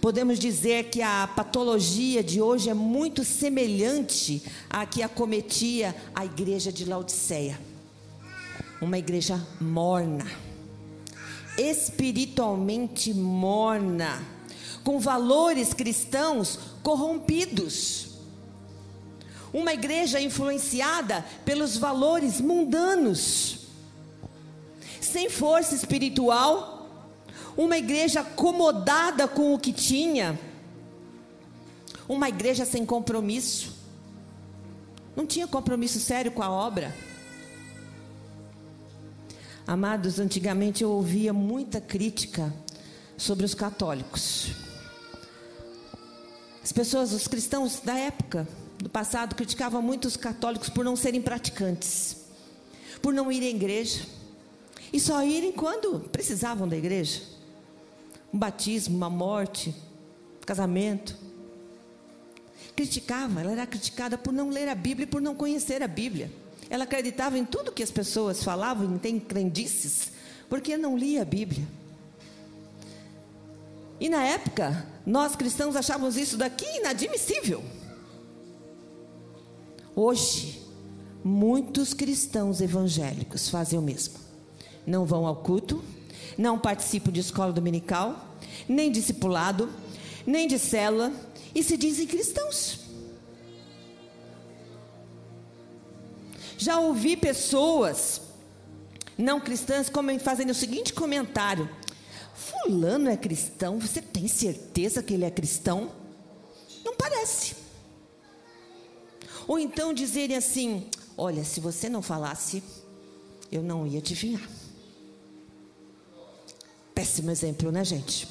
Podemos 0.00 0.38
dizer 0.38 0.90
que 0.90 1.00
a 1.02 1.26
patologia 1.26 2.22
de 2.22 2.40
hoje 2.40 2.68
é 2.68 2.74
muito 2.74 3.24
semelhante 3.24 4.42
à 4.68 4.84
que 4.84 5.02
acometia 5.02 5.96
a 6.14 6.24
igreja 6.24 6.70
de 6.70 6.84
Laodiceia. 6.84 7.58
Uma 8.80 8.98
igreja 8.98 9.44
morna, 9.60 10.26
espiritualmente 11.56 13.12
morna, 13.14 14.22
com 14.84 15.00
valores 15.00 15.72
cristãos 15.72 16.58
corrompidos. 16.82 18.08
Uma 19.52 19.72
igreja 19.72 20.20
influenciada 20.20 21.24
pelos 21.44 21.78
valores 21.78 22.38
mundanos, 22.40 23.60
sem 25.00 25.30
força 25.30 25.74
espiritual 25.74 26.75
uma 27.56 27.78
igreja 27.78 28.20
acomodada 28.20 29.26
com 29.26 29.54
o 29.54 29.58
que 29.58 29.72
tinha, 29.72 30.38
uma 32.08 32.28
igreja 32.28 32.64
sem 32.64 32.84
compromisso, 32.84 33.74
não 35.16 35.26
tinha 35.26 35.46
compromisso 35.46 35.98
sério 35.98 36.30
com 36.30 36.42
a 36.42 36.50
obra. 36.50 36.94
Amados, 39.66 40.20
antigamente 40.20 40.84
eu 40.84 40.90
ouvia 40.90 41.32
muita 41.32 41.80
crítica 41.80 42.54
sobre 43.16 43.46
os 43.46 43.54
católicos. 43.54 44.50
As 46.62 46.70
pessoas, 46.70 47.12
os 47.12 47.26
cristãos 47.26 47.80
da 47.80 47.96
época, 47.96 48.46
do 48.78 48.90
passado, 48.90 49.34
criticavam 49.34 49.80
muito 49.80 50.06
os 50.06 50.16
católicos 50.16 50.68
por 50.68 50.84
não 50.84 50.94
serem 50.94 51.22
praticantes, 51.22 52.18
por 53.00 53.14
não 53.14 53.32
irem 53.32 53.48
à 53.48 53.52
igreja, 53.52 54.04
e 54.92 55.00
só 55.00 55.24
irem 55.24 55.52
quando 55.52 56.00
precisavam 56.10 56.68
da 56.68 56.76
igreja 56.76 57.35
um 58.32 58.38
batismo, 58.38 58.96
uma 58.96 59.10
morte, 59.10 59.74
casamento. 60.44 61.16
Criticava, 62.74 63.40
ela 63.40 63.52
era 63.52 63.66
criticada 63.66 64.18
por 64.18 64.32
não 64.32 64.50
ler 64.50 64.68
a 64.68 64.74
Bíblia 64.74 65.04
e 65.04 65.10
por 65.10 65.20
não 65.20 65.34
conhecer 65.34 65.82
a 65.82 65.88
Bíblia. 65.88 66.30
Ela 66.68 66.84
acreditava 66.84 67.38
em 67.38 67.44
tudo 67.44 67.72
que 67.72 67.82
as 67.82 67.90
pessoas 67.90 68.42
falavam, 68.42 69.00
em 69.02 69.20
crendices, 69.20 70.12
porque 70.48 70.76
não 70.76 70.96
lia 70.96 71.22
a 71.22 71.24
Bíblia. 71.24 71.66
E 73.98 74.08
na 74.08 74.22
época, 74.24 74.86
nós 75.06 75.34
cristãos 75.34 75.76
achávamos 75.76 76.16
isso 76.16 76.36
daqui 76.36 76.66
inadmissível. 76.76 77.62
Hoje, 79.94 80.62
muitos 81.24 81.94
cristãos 81.94 82.60
evangélicos 82.60 83.48
fazem 83.48 83.78
o 83.78 83.82
mesmo. 83.82 84.18
Não 84.86 85.06
vão 85.06 85.26
ao 85.26 85.36
culto, 85.36 85.82
não 86.36 86.58
participam 86.58 87.10
de 87.10 87.20
escola 87.20 87.52
dominical, 87.52 88.36
nem 88.68 88.90
discipulado, 88.90 89.70
nem 90.26 90.46
de 90.46 90.58
célula, 90.58 91.12
e 91.54 91.62
se 91.62 91.76
dizem 91.76 92.06
cristãos. 92.06 92.80
Já 96.58 96.78
ouvi 96.78 97.16
pessoas 97.16 98.22
não 99.16 99.40
cristãs 99.40 99.90
fazendo 100.22 100.50
o 100.50 100.54
seguinte 100.54 100.92
comentário: 100.92 101.68
Fulano 102.34 103.08
é 103.08 103.16
cristão, 103.16 103.78
você 103.78 104.02
tem 104.02 104.28
certeza 104.28 105.02
que 105.02 105.14
ele 105.14 105.24
é 105.24 105.30
cristão? 105.30 105.90
Não 106.84 106.94
parece. 106.96 107.56
Ou 109.46 109.58
então 109.58 109.94
dizerem 109.94 110.36
assim: 110.36 110.88
Olha, 111.16 111.44
se 111.44 111.60
você 111.60 111.88
não 111.88 112.02
falasse, 112.02 112.62
eu 113.50 113.62
não 113.62 113.86
ia 113.86 113.98
adivinhar. 113.98 114.46
Péssimo 116.96 117.30
exemplo, 117.30 117.70
né, 117.70 117.84
gente? 117.84 118.26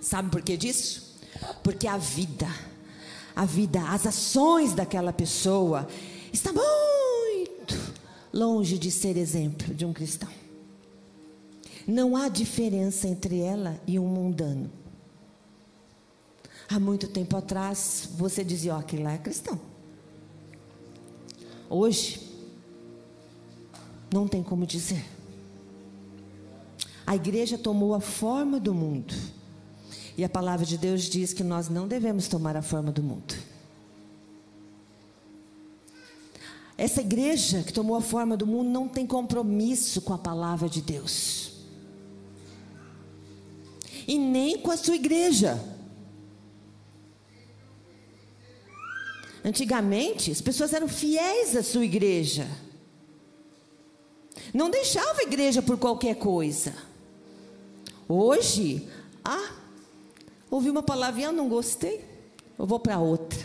Sabe 0.00 0.30
por 0.30 0.40
que 0.42 0.56
disso? 0.56 1.18
Porque 1.60 1.88
a 1.88 1.98
vida, 1.98 2.46
a 3.34 3.44
vida, 3.44 3.82
as 3.90 4.06
ações 4.06 4.74
daquela 4.74 5.12
pessoa 5.12 5.88
está 6.32 6.52
muito 6.52 7.74
longe 8.32 8.78
de 8.78 8.92
ser 8.92 9.16
exemplo 9.16 9.74
de 9.74 9.84
um 9.84 9.92
cristão. 9.92 10.28
Não 11.84 12.16
há 12.16 12.28
diferença 12.28 13.08
entre 13.08 13.40
ela 13.40 13.80
e 13.88 13.98
um 13.98 14.06
mundano. 14.06 14.70
Há 16.68 16.78
muito 16.78 17.08
tempo 17.08 17.36
atrás, 17.36 18.08
você 18.16 18.44
dizia, 18.44 18.74
ó, 18.74 18.76
oh, 18.76 18.80
aquele 18.80 19.02
lá 19.02 19.14
é 19.14 19.18
cristão. 19.18 19.60
Hoje, 21.68 22.20
não 24.12 24.28
tem 24.28 24.44
como 24.44 24.64
dizer. 24.64 25.17
A 27.08 27.16
igreja 27.16 27.56
tomou 27.56 27.94
a 27.94 28.00
forma 28.00 28.60
do 28.60 28.74
mundo. 28.74 29.14
E 30.14 30.22
a 30.22 30.28
palavra 30.28 30.66
de 30.66 30.76
Deus 30.76 31.04
diz 31.04 31.32
que 31.32 31.42
nós 31.42 31.70
não 31.70 31.88
devemos 31.88 32.28
tomar 32.28 32.54
a 32.54 32.60
forma 32.60 32.92
do 32.92 33.02
mundo. 33.02 33.34
Essa 36.76 37.00
igreja 37.00 37.62
que 37.62 37.72
tomou 37.72 37.96
a 37.96 38.02
forma 38.02 38.36
do 38.36 38.46
mundo 38.46 38.68
não 38.68 38.86
tem 38.86 39.06
compromisso 39.06 40.02
com 40.02 40.12
a 40.12 40.18
palavra 40.18 40.68
de 40.68 40.82
Deus. 40.82 41.52
E 44.06 44.18
nem 44.18 44.58
com 44.58 44.70
a 44.70 44.76
sua 44.76 44.96
igreja. 44.96 45.58
Antigamente, 49.42 50.30
as 50.30 50.42
pessoas 50.42 50.74
eram 50.74 50.88
fiéis 50.88 51.56
à 51.56 51.62
sua 51.62 51.86
igreja. 51.86 52.46
Não 54.52 54.68
deixava 54.68 55.20
a 55.20 55.22
igreja 55.22 55.62
por 55.62 55.78
qualquer 55.78 56.16
coisa. 56.16 56.87
Hoje, 58.08 58.88
ah, 59.22 59.50
ouvi 60.50 60.70
uma 60.70 60.82
palavrinha, 60.82 61.30
não 61.30 61.46
gostei, 61.46 62.02
eu 62.58 62.66
vou 62.66 62.80
para 62.80 62.98
outra. 62.98 63.38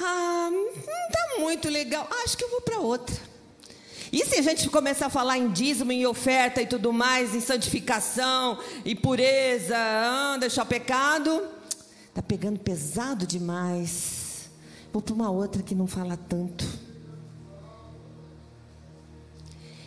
Ah, 0.00 0.48
não 0.52 0.68
está 0.68 1.40
muito 1.40 1.68
legal. 1.68 2.08
Acho 2.22 2.38
que 2.38 2.44
eu 2.44 2.50
vou 2.50 2.60
para 2.60 2.78
outra. 2.78 3.16
E 4.12 4.24
se 4.24 4.36
a 4.36 4.42
gente 4.42 4.70
começar 4.70 5.06
a 5.06 5.10
falar 5.10 5.36
em 5.36 5.50
dízimo, 5.50 5.90
em 5.90 6.06
oferta 6.06 6.62
e 6.62 6.66
tudo 6.66 6.92
mais, 6.92 7.34
em 7.34 7.40
santificação 7.40 8.58
e 8.84 8.94
pureza, 8.94 9.76
ah, 9.76 10.36
deixar 10.38 10.64
pecado, 10.64 11.42
está 12.08 12.22
pegando 12.22 12.60
pesado 12.60 13.26
demais. 13.26 14.48
Vou 14.92 15.02
para 15.02 15.14
uma 15.14 15.30
outra 15.30 15.60
que 15.60 15.74
não 15.74 15.88
fala 15.88 16.16
tanto. 16.16 16.64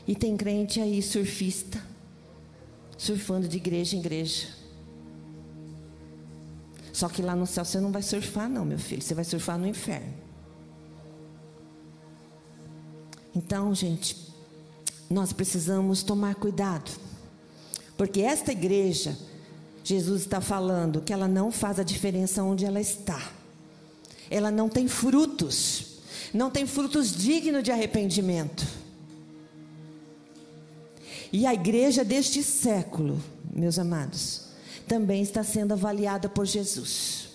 E 0.08 0.16
tem 0.16 0.36
crente 0.36 0.80
aí, 0.80 1.02
surfista, 1.02 1.82
surfando 2.98 3.48
de 3.48 3.58
igreja 3.58 3.96
em 3.96 4.00
igreja. 4.00 4.48
Só 6.92 7.08
que 7.08 7.22
lá 7.22 7.36
no 7.36 7.48
céu 7.48 7.64
você 7.64 7.80
não 7.80 7.92
vai 7.92 8.02
surfar, 8.02 8.50
não, 8.50 8.66
meu 8.66 8.80
filho. 8.80 9.02
Você 9.02 9.14
vai 9.14 9.24
surfar 9.24 9.58
no 9.58 9.68
inferno. 9.68 10.14
Então, 13.34 13.74
gente, 13.74 14.18
nós 15.10 15.32
precisamos 15.32 16.04
tomar 16.04 16.36
cuidado. 16.36 16.92
Porque 17.96 18.22
esta 18.22 18.52
igreja, 18.52 19.18
Jesus 19.84 20.22
está 20.22 20.42
falando 20.42 21.02
que 21.02 21.14
ela 21.14 21.28
não 21.28 21.52
faz 21.52 21.80
a 21.80 21.84
diferença 21.84 22.44
onde 22.44 22.66
ela 22.66 22.80
está. 22.80 23.32
Ela 24.30 24.52
não 24.52 24.68
tem 24.68 24.88
frutos. 24.88 25.86
Não 26.34 26.50
tem 26.50 26.66
frutos 26.66 27.16
dignos 27.16 27.64
de 27.64 27.72
arrependimento. 27.72 28.81
E 31.32 31.46
a 31.46 31.54
igreja 31.54 32.04
deste 32.04 32.44
século, 32.44 33.22
meus 33.54 33.80
amados, 33.80 34.50
também 34.88 35.22
está 35.22 35.44
sendo 35.44 35.72
avaliada 35.72 36.28
por 36.28 36.46
Jesus. 36.46 37.30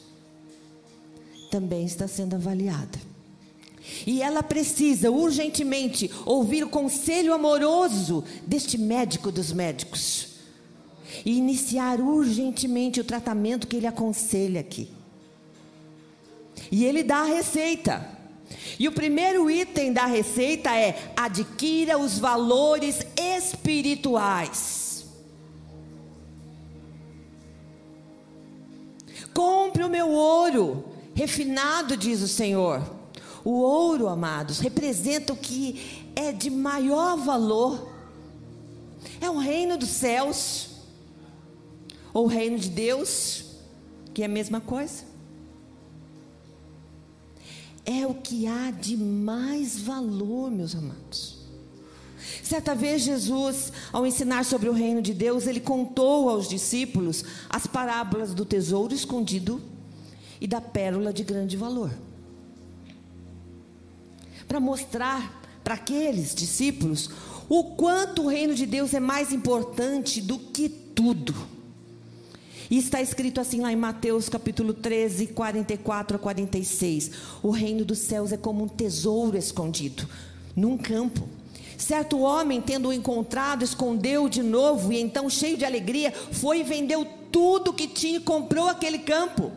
Também 1.50 1.86
está 1.86 2.06
sendo 2.06 2.36
avaliada. 2.36 2.98
E 4.06 4.20
ela 4.20 4.42
precisa 4.42 5.10
urgentemente 5.10 6.10
ouvir 6.24 6.64
o 6.64 6.68
conselho 6.68 7.32
amoroso 7.32 8.24
deste 8.46 8.76
médico 8.76 9.30
dos 9.30 9.52
médicos. 9.52 10.28
E 11.24 11.38
iniciar 11.38 12.00
urgentemente 12.00 13.00
o 13.00 13.04
tratamento 13.04 13.66
que 13.66 13.76
ele 13.76 13.86
aconselha 13.86 14.60
aqui. 14.60 14.90
E 16.70 16.84
ele 16.84 17.02
dá 17.02 17.18
a 17.18 17.26
receita. 17.26 18.15
E 18.78 18.86
o 18.86 18.92
primeiro 18.92 19.50
item 19.50 19.92
da 19.92 20.06
receita 20.06 20.74
é: 20.74 21.12
adquira 21.16 21.98
os 21.98 22.18
valores 22.18 23.06
espirituais. 23.16 25.06
Compre 29.32 29.84
o 29.84 29.88
meu 29.88 30.10
ouro, 30.10 30.84
refinado, 31.14 31.96
diz 31.96 32.22
o 32.22 32.28
Senhor. 32.28 32.82
O 33.44 33.60
ouro, 33.60 34.08
amados, 34.08 34.60
representa 34.60 35.32
o 35.32 35.36
que 35.36 36.10
é 36.16 36.32
de 36.32 36.50
maior 36.50 37.16
valor. 37.16 37.92
É 39.20 39.30
o 39.30 39.38
reino 39.38 39.76
dos 39.76 39.90
céus, 39.90 40.70
ou 42.12 42.24
o 42.24 42.28
reino 42.28 42.58
de 42.58 42.70
Deus, 42.70 43.44
que 44.14 44.22
é 44.22 44.24
a 44.24 44.28
mesma 44.28 44.60
coisa. 44.60 45.04
É 47.86 48.06
o 48.06 48.14
que 48.14 48.46
há 48.48 48.72
de 48.72 48.96
mais 48.96 49.80
valor, 49.80 50.50
meus 50.50 50.74
amados. 50.74 51.36
Certa 52.42 52.74
vez 52.74 53.02
Jesus, 53.02 53.72
ao 53.92 54.06
ensinar 54.06 54.44
sobre 54.44 54.68
o 54.68 54.72
reino 54.72 55.00
de 55.00 55.14
Deus, 55.14 55.46
ele 55.46 55.60
contou 55.60 56.28
aos 56.28 56.48
discípulos 56.48 57.24
as 57.48 57.66
parábolas 57.66 58.34
do 58.34 58.44
tesouro 58.44 58.92
escondido 58.92 59.62
e 60.40 60.46
da 60.46 60.60
pérola 60.60 61.12
de 61.12 61.22
grande 61.22 61.56
valor. 61.56 61.90
Para 64.46 64.60
mostrar 64.60 65.42
para 65.62 65.74
aqueles 65.74 66.34
discípulos 66.34 67.10
o 67.48 67.64
quanto 67.76 68.22
o 68.22 68.28
reino 68.28 68.54
de 68.54 68.66
Deus 68.66 68.94
é 68.94 69.00
mais 69.00 69.32
importante 69.32 70.20
do 70.20 70.38
que 70.38 70.68
tudo. 70.68 71.34
E 72.70 72.78
está 72.78 73.00
escrito 73.00 73.40
assim 73.40 73.60
lá 73.60 73.72
em 73.72 73.76
Mateus 73.76 74.28
capítulo 74.28 74.74
13, 74.74 75.28
44 75.28 76.16
a 76.16 76.18
46. 76.18 77.10
O 77.42 77.50
reino 77.50 77.84
dos 77.84 77.98
céus 77.98 78.32
é 78.32 78.36
como 78.36 78.64
um 78.64 78.68
tesouro 78.68 79.36
escondido 79.36 80.08
num 80.54 80.76
campo 80.76 81.28
Certo 81.76 82.20
homem, 82.20 82.60
tendo-o 82.60 82.92
encontrado, 82.92 83.62
escondeu 83.62 84.28
de 84.28 84.42
novo 84.42 84.92
e 84.92 85.00
então, 85.00 85.28
cheio 85.28 85.58
de 85.58 85.64
alegria, 85.64 86.12
foi 86.32 86.60
e 86.60 86.64
vendeu 86.64 87.06
tudo 87.30 87.72
que 87.72 87.86
tinha 87.86 88.16
e 88.16 88.22
comprou 88.22 88.68
aquele 88.68 88.98
campo. 88.98 89.52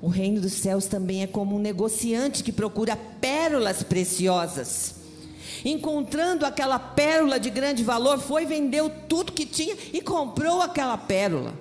O 0.00 0.08
reino 0.08 0.40
dos 0.40 0.54
céus 0.54 0.86
também 0.86 1.22
é 1.22 1.26
como 1.26 1.56
um 1.56 1.58
negociante 1.58 2.42
que 2.42 2.52
procura 2.52 2.96
pérolas 2.96 3.82
preciosas. 3.82 4.94
Encontrando 5.64 6.46
aquela 6.46 6.78
pérola 6.78 7.38
de 7.38 7.50
grande 7.50 7.82
valor, 7.82 8.18
foi, 8.18 8.46
vendeu 8.46 8.90
tudo 9.08 9.32
que 9.32 9.44
tinha 9.44 9.76
e 9.92 10.00
comprou 10.00 10.62
aquela 10.62 10.96
pérola. 10.96 11.52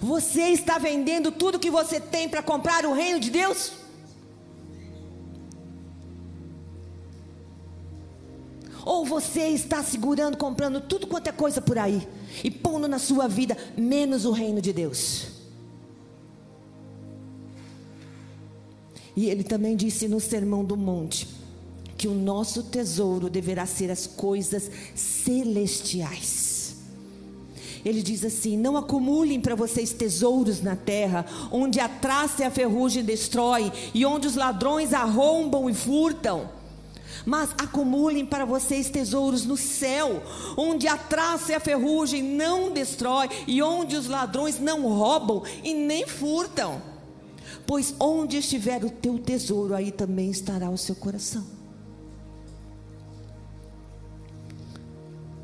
Você 0.00 0.42
está 0.48 0.78
vendendo 0.78 1.30
tudo 1.30 1.58
que 1.58 1.70
você 1.70 2.00
tem 2.00 2.28
para 2.28 2.42
comprar 2.42 2.84
o 2.84 2.92
reino 2.92 3.20
de 3.20 3.30
Deus? 3.30 3.72
Ou 8.84 9.04
você 9.04 9.48
está 9.48 9.82
segurando, 9.82 10.36
comprando 10.36 10.80
tudo 10.80 11.06
quanto 11.06 11.28
é 11.28 11.32
coisa 11.32 11.60
por 11.60 11.78
aí 11.78 12.06
e 12.42 12.50
pondo 12.50 12.86
na 12.86 12.98
sua 12.98 13.26
vida 13.26 13.56
menos 13.76 14.26
o 14.26 14.30
reino 14.30 14.60
de 14.60 14.72
Deus? 14.72 15.28
E 19.16 19.30
ele 19.30 19.44
também 19.44 19.76
disse 19.76 20.08
no 20.08 20.20
Sermão 20.20 20.64
do 20.64 20.76
Monte 20.76 21.28
que 21.96 22.08
o 22.08 22.14
nosso 22.14 22.64
tesouro 22.64 23.30
deverá 23.30 23.64
ser 23.64 23.90
as 23.90 24.06
coisas 24.06 24.70
celestiais. 24.94 26.53
Ele 27.84 28.02
diz 28.02 28.24
assim: 28.24 28.56
Não 28.56 28.76
acumulem 28.76 29.40
para 29.40 29.54
vocês 29.54 29.92
tesouros 29.92 30.62
na 30.62 30.74
terra, 30.74 31.26
onde 31.52 31.78
a 31.80 31.88
traça 31.88 32.42
e 32.42 32.46
a 32.46 32.50
ferrugem 32.50 33.04
destrói, 33.04 33.70
e 33.92 34.06
onde 34.06 34.26
os 34.26 34.36
ladrões 34.36 34.92
arrombam 34.92 35.68
e 35.68 35.74
furtam 35.74 36.48
mas 37.26 37.50
acumulem 37.56 38.26
para 38.26 38.44
vocês 38.44 38.90
tesouros 38.90 39.44
no 39.44 39.56
céu, 39.56 40.22
onde 40.56 40.86
a 40.86 40.96
traça 40.96 41.52
e 41.52 41.54
a 41.54 41.60
ferrugem 41.60 42.22
não 42.22 42.70
destrói 42.70 43.28
e 43.46 43.62
onde 43.62 43.96
os 43.96 44.06
ladrões 44.06 44.58
não 44.58 44.82
roubam 44.82 45.42
e 45.62 45.72
nem 45.74 46.06
furtam. 46.06 46.82
pois 47.66 47.94
onde 47.98 48.36
estiver 48.36 48.84
o 48.84 48.90
teu 48.90 49.18
tesouro, 49.18 49.74
aí 49.74 49.90
também 49.90 50.30
estará 50.30 50.68
o 50.68 50.76
seu 50.76 50.94
coração. 50.94 51.46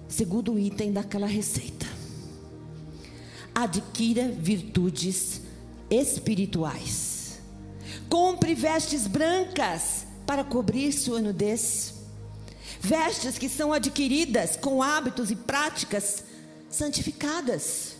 Segundo 0.06 0.58
item 0.58 0.92
daquela 0.92 1.26
receita. 1.26 1.89
Adquira 3.62 4.26
virtudes 4.28 5.42
espirituais. 5.90 7.40
Compre 8.08 8.54
vestes 8.54 9.06
brancas 9.06 10.06
para 10.24 10.42
cobrir 10.42 10.90
sua 10.92 11.20
nudez. 11.20 11.92
Vestes 12.80 13.36
que 13.36 13.50
são 13.50 13.70
adquiridas 13.70 14.56
com 14.56 14.82
hábitos 14.82 15.30
e 15.30 15.36
práticas 15.36 16.24
santificadas. 16.70 17.96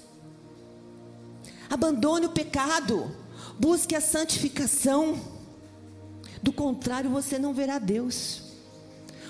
Abandone 1.69 2.25
o 2.25 2.31
pecado, 2.31 3.15
busque 3.59 3.95
a 3.95 4.01
santificação. 4.01 5.21
Do 6.43 6.55
contrário, 6.55 7.11
você 7.11 7.39
não 7.39 7.53
verá 7.53 7.79
Deus. 7.79 8.50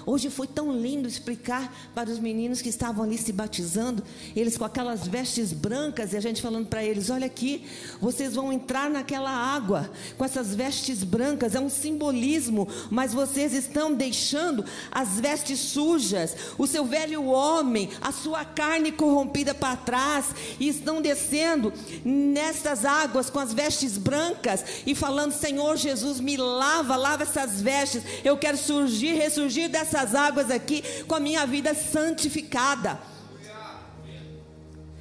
Hoje 0.07 0.31
foi 0.31 0.47
tão 0.47 0.73
lindo 0.73 1.07
explicar 1.07 1.73
para 1.95 2.11
os 2.11 2.19
meninos 2.19 2.63
que 2.63 2.69
estavam 2.69 3.05
ali 3.05 3.19
se 3.19 3.33
batizando, 3.33 4.03
eles 4.35 4.57
com 4.57 4.65
aquelas 4.65 5.07
vestes 5.07 5.53
brancas 5.53 6.13
e 6.13 6.17
a 6.17 6.21
gente 6.21 6.41
falando 6.41 6.67
para 6.67 6.85
eles: 6.85 7.11
olha 7.11 7.27
aqui, 7.27 7.65
vocês 8.01 8.35
vão 8.35 8.53
entrar 8.53 8.89
naquela 8.89 9.31
água 9.31 9.91
com 10.17 10.25
essas 10.25 10.55
vestes 10.55 11.05
brancas, 11.05 11.55
é 11.55 11.61
um 11.61 11.69
simbolismo, 11.69 12.69
mas 12.91 13.13
vocês 13.13 13.53
estão 13.53 13.95
deixando 13.95 14.65
as 14.91 15.21
vestes 15.21 15.59
sujas, 15.59 16.37
o 16.59 16.67
seu 16.67 16.85
velho 16.85 17.25
homem, 17.25 17.91
a 18.01 18.13
sua 18.13 18.45
carne 18.45 18.93
corrompida 18.93 19.55
para 19.55 19.77
trás 19.77 20.27
e 20.59 20.69
estão 20.69 21.03
descendo 21.03 21.73
nestas 22.05 22.85
águas 22.85 23.29
com 23.29 23.39
as 23.39 23.53
vestes 23.53 23.99
brancas 23.99 24.65
e 24.87 24.95
falando: 24.95 25.33
Senhor 25.33 25.77
Jesus, 25.77 26.21
me 26.21 26.37
lava, 26.37 26.97
lava 26.97 27.23
essas 27.23 27.61
vestes, 27.61 28.03
eu 28.25 28.37
quero 28.37 28.57
surgir, 28.57 29.15
ressurgir 29.15 29.69
dessa 29.69 29.90
essas 29.91 30.15
águas 30.15 30.51
aqui 30.51 30.83
com 31.05 31.15
a 31.15 31.21
minha 31.21 31.45
vida 31.47 31.75
santificada. 31.75 33.01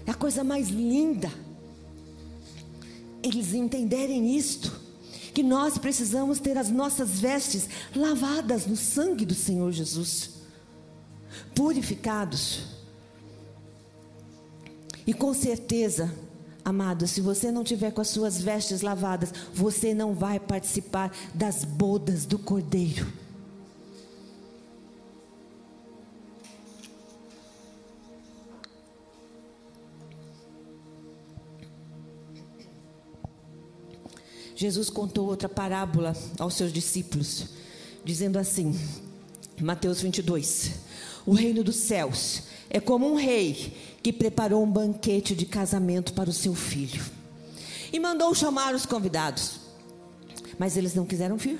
É 0.05 0.11
a 0.11 0.15
coisa 0.15 0.43
mais 0.43 0.69
linda. 0.69 1.31
Eles 3.21 3.53
entenderem 3.53 4.35
isto, 4.35 4.71
que 5.33 5.43
nós 5.43 5.77
precisamos 5.77 6.39
ter 6.39 6.57
as 6.57 6.69
nossas 6.69 7.19
vestes 7.19 7.69
lavadas 7.95 8.65
no 8.65 8.75
sangue 8.75 9.25
do 9.25 9.35
Senhor 9.35 9.71
Jesus, 9.71 10.31
purificados. 11.53 12.63
E 15.05 15.13
com 15.13 15.33
certeza, 15.33 16.11
amado, 16.65 17.07
se 17.07 17.21
você 17.21 17.51
não 17.51 17.63
tiver 17.63 17.91
com 17.91 18.01
as 18.01 18.09
suas 18.09 18.41
vestes 18.41 18.81
lavadas, 18.81 19.31
você 19.53 19.93
não 19.93 20.15
vai 20.15 20.39
participar 20.39 21.15
das 21.35 21.63
bodas 21.63 22.25
do 22.25 22.39
Cordeiro. 22.39 23.18
Jesus 34.59 34.89
contou 34.89 35.25
outra 35.25 35.47
parábola 35.47 36.13
aos 36.37 36.55
seus 36.55 36.73
discípulos, 36.73 37.45
dizendo 38.03 38.37
assim, 38.37 38.77
Mateus 39.61 40.01
22: 40.01 40.71
O 41.25 41.31
reino 41.31 41.63
dos 41.63 41.77
céus 41.77 42.41
é 42.69 42.77
como 42.77 43.09
um 43.09 43.15
rei 43.15 43.73
que 44.03 44.11
preparou 44.11 44.61
um 44.61 44.69
banquete 44.69 45.33
de 45.33 45.45
casamento 45.45 46.11
para 46.11 46.29
o 46.29 46.33
seu 46.33 46.53
filho 46.53 47.01
e 47.93 48.01
mandou 48.01 48.35
chamar 48.35 48.75
os 48.75 48.85
convidados, 48.85 49.61
mas 50.57 50.75
eles 50.75 50.93
não 50.93 51.05
quiseram 51.05 51.37
vir. 51.37 51.57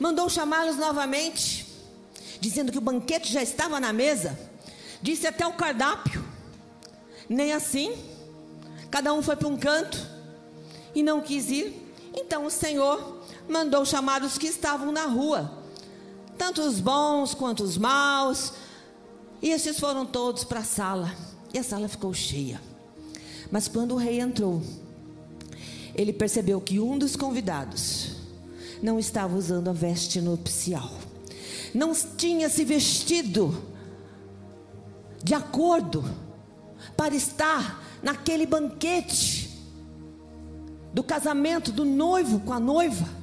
Mandou 0.00 0.28
chamá-los 0.28 0.78
novamente, 0.78 1.64
dizendo 2.40 2.72
que 2.72 2.78
o 2.78 2.80
banquete 2.80 3.32
já 3.32 3.40
estava 3.40 3.78
na 3.78 3.92
mesa, 3.92 4.36
disse 5.00 5.28
até 5.28 5.46
o 5.46 5.52
cardápio. 5.52 6.24
Nem 7.28 7.52
assim, 7.52 7.96
cada 8.90 9.12
um 9.12 9.22
foi 9.22 9.36
para 9.36 9.46
um 9.46 9.56
canto 9.56 10.09
e 10.94 11.02
não 11.02 11.20
quis 11.20 11.50
ir. 11.50 11.92
Então 12.14 12.44
o 12.44 12.50
Senhor 12.50 13.20
mandou 13.48 13.84
chamar 13.84 14.22
os 14.22 14.38
que 14.38 14.46
estavam 14.46 14.92
na 14.92 15.06
rua, 15.06 15.50
tanto 16.36 16.60
os 16.62 16.80
bons 16.80 17.34
quanto 17.34 17.62
os 17.62 17.76
maus, 17.76 18.52
e 19.42 19.50
esses 19.50 19.78
foram 19.78 20.04
todos 20.04 20.44
para 20.44 20.60
a 20.60 20.64
sala, 20.64 21.14
e 21.52 21.58
a 21.58 21.62
sala 21.62 21.88
ficou 21.88 22.12
cheia. 22.12 22.60
Mas 23.50 23.68
quando 23.68 23.92
o 23.92 23.96
rei 23.96 24.20
entrou, 24.20 24.62
ele 25.94 26.12
percebeu 26.12 26.60
que 26.60 26.78
um 26.78 26.98
dos 26.98 27.16
convidados 27.16 28.12
não 28.82 28.98
estava 28.98 29.36
usando 29.36 29.68
a 29.68 29.72
veste 29.72 30.20
nupcial, 30.20 30.90
não 31.74 31.92
tinha 31.94 32.48
se 32.48 32.64
vestido 32.64 33.64
de 35.22 35.34
acordo 35.34 36.04
para 36.96 37.14
estar 37.14 37.84
naquele 38.02 38.46
banquete 38.46 39.49
do 40.92 41.02
casamento 41.02 41.70
do 41.72 41.84
noivo 41.84 42.40
com 42.40 42.52
a 42.52 42.60
noiva. 42.60 43.20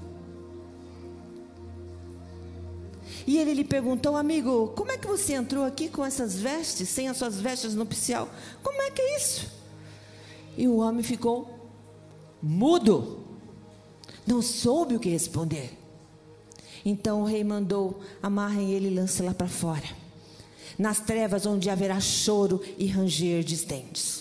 E 3.25 3.37
ele 3.37 3.53
lhe 3.53 3.63
perguntou, 3.65 4.15
amigo, 4.15 4.69
como 4.69 4.91
é 4.91 4.97
que 4.97 5.05
você 5.05 5.33
entrou 5.33 5.65
aqui 5.65 5.89
com 5.89 6.05
essas 6.05 6.35
vestes, 6.35 6.87
sem 6.87 7.09
as 7.09 7.17
suas 7.17 7.39
vestes 7.41 7.75
nupcial? 7.75 8.29
Como 8.63 8.81
é 8.81 8.89
que 8.89 9.01
é 9.01 9.17
isso? 9.17 9.51
E 10.55 10.65
o 10.65 10.77
homem 10.77 11.03
ficou 11.03 11.69
mudo, 12.41 13.19
não 14.25 14.41
soube 14.41 14.95
o 14.95 14.99
que 14.99 15.09
responder. 15.09 15.77
Então 16.85 17.21
o 17.21 17.25
rei 17.25 17.43
mandou: 17.43 17.99
amarrem 18.23 18.71
ele 18.71 18.87
e 18.87 18.93
lance 18.93 19.21
lá 19.21 19.33
para 19.33 19.47
fora, 19.49 19.87
nas 20.79 21.01
trevas 21.01 21.45
onde 21.45 21.69
haverá 21.69 21.99
choro 21.99 22.61
e 22.77 22.87
ranger 22.87 23.43
de 23.43 23.57
dentes. 23.65 24.16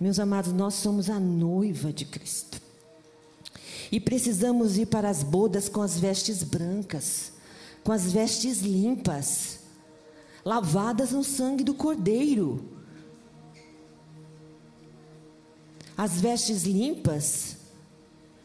Meus 0.00 0.18
amados, 0.18 0.52
nós 0.52 0.74
somos 0.74 1.08
a 1.08 1.20
noiva 1.20 1.92
de 1.92 2.04
Cristo. 2.04 2.60
E 3.90 4.00
precisamos 4.00 4.78
ir 4.78 4.86
para 4.86 5.08
as 5.08 5.22
bodas 5.22 5.68
com 5.68 5.82
as 5.82 5.98
vestes 5.98 6.42
brancas, 6.42 7.32
com 7.84 7.92
as 7.92 8.12
vestes 8.12 8.60
limpas, 8.60 9.60
lavadas 10.44 11.12
no 11.12 11.22
sangue 11.22 11.62
do 11.62 11.74
Cordeiro. 11.74 12.64
As 15.96 16.20
vestes 16.20 16.64
limpas 16.64 17.56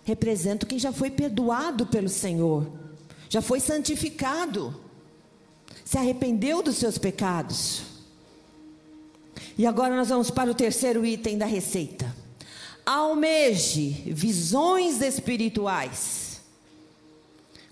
representam 0.03 0.67
quem 0.67 0.77
já 0.77 0.91
foi 0.91 1.09
perdoado 1.09 1.87
pelo 1.87 2.09
Senhor, 2.09 2.69
já 3.29 3.41
foi 3.41 3.59
santificado, 3.59 4.75
se 5.83 5.97
arrependeu 5.97 6.61
dos 6.61 6.75
seus 6.75 6.97
pecados. 6.97 7.86
E 9.57 9.65
agora 9.65 9.95
nós 9.95 10.09
vamos 10.09 10.29
para 10.29 10.51
o 10.51 10.55
terceiro 10.55 11.05
item 11.05 11.37
da 11.37 11.45
receita. 11.45 12.13
Almeje 12.85 13.89
visões 14.07 15.01
espirituais. 15.01 16.41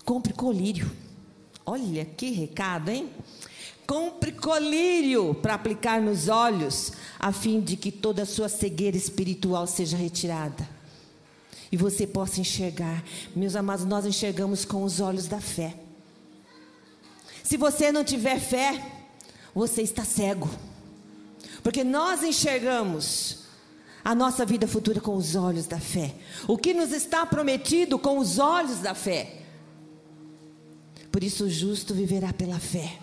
Compre 0.04 0.32
colírio. 0.32 0.90
Olha 1.64 2.04
que 2.04 2.30
recado, 2.30 2.90
hein? 2.90 3.10
Compre 3.86 4.32
colírio 4.32 5.34
para 5.34 5.54
aplicar 5.54 6.00
nos 6.00 6.28
olhos, 6.28 6.92
a 7.18 7.32
fim 7.32 7.60
de 7.60 7.76
que 7.76 7.92
toda 7.92 8.22
a 8.22 8.26
sua 8.26 8.48
cegueira 8.48 8.96
espiritual 8.96 9.66
seja 9.66 9.96
retirada. 9.96 10.68
E 11.70 11.76
você 11.76 12.06
possa 12.06 12.40
enxergar. 12.40 13.02
Meus 13.34 13.56
amados, 13.56 13.84
nós 13.84 14.04
enxergamos 14.04 14.64
com 14.64 14.82
os 14.82 15.00
olhos 15.00 15.26
da 15.26 15.40
fé. 15.40 15.74
Se 17.42 17.56
você 17.56 17.92
não 17.92 18.04
tiver 18.04 18.40
fé, 18.40 18.84
você 19.54 19.82
está 19.82 20.04
cego. 20.04 20.50
Porque 21.66 21.82
nós 21.82 22.22
enxergamos 22.22 23.38
a 24.04 24.14
nossa 24.14 24.46
vida 24.46 24.68
futura 24.68 25.00
com 25.00 25.16
os 25.16 25.34
olhos 25.34 25.66
da 25.66 25.80
fé. 25.80 26.14
O 26.46 26.56
que 26.56 26.72
nos 26.72 26.92
está 26.92 27.26
prometido 27.26 27.98
com 27.98 28.18
os 28.20 28.38
olhos 28.38 28.78
da 28.78 28.94
fé. 28.94 29.38
Por 31.10 31.24
isso 31.24 31.46
o 31.46 31.50
justo 31.50 31.92
viverá 31.92 32.32
pela 32.32 32.60
fé. 32.60 33.00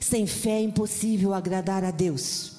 Sem 0.00 0.26
fé 0.26 0.52
é 0.52 0.62
impossível 0.62 1.34
agradar 1.34 1.84
a 1.84 1.90
Deus. 1.90 2.52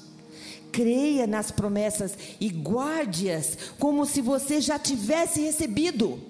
Creia 0.71 1.25
nas 1.25 1.49
promessas 1.49 2.15
e 2.39 2.47
guarde-as 2.49 3.57
como 3.79 4.05
se 4.05 4.21
você 4.21 4.61
já 4.61 4.77
tivesse 4.77 5.41
recebido. 5.41 6.21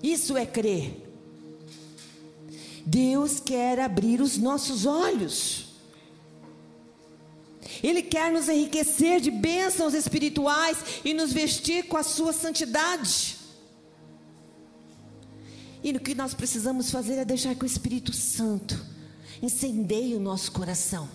Isso 0.00 0.36
é 0.36 0.46
crer. 0.46 1.04
Deus 2.86 3.40
quer 3.40 3.80
abrir 3.80 4.20
os 4.20 4.38
nossos 4.38 4.86
olhos. 4.86 5.67
Ele 7.82 8.02
quer 8.02 8.32
nos 8.32 8.48
enriquecer 8.48 9.20
de 9.20 9.30
bênçãos 9.30 9.94
espirituais 9.94 10.78
e 11.04 11.12
nos 11.14 11.32
vestir 11.32 11.84
com 11.84 11.96
a 11.96 12.02
sua 12.02 12.32
santidade. 12.32 13.36
E 15.82 15.90
o 15.92 16.00
que 16.00 16.14
nós 16.14 16.34
precisamos 16.34 16.90
fazer 16.90 17.14
é 17.14 17.24
deixar 17.24 17.54
que 17.54 17.64
o 17.64 17.66
Espírito 17.66 18.12
Santo 18.12 18.78
incendeie 19.42 20.14
o 20.14 20.20
nosso 20.20 20.50
coração. 20.52 21.08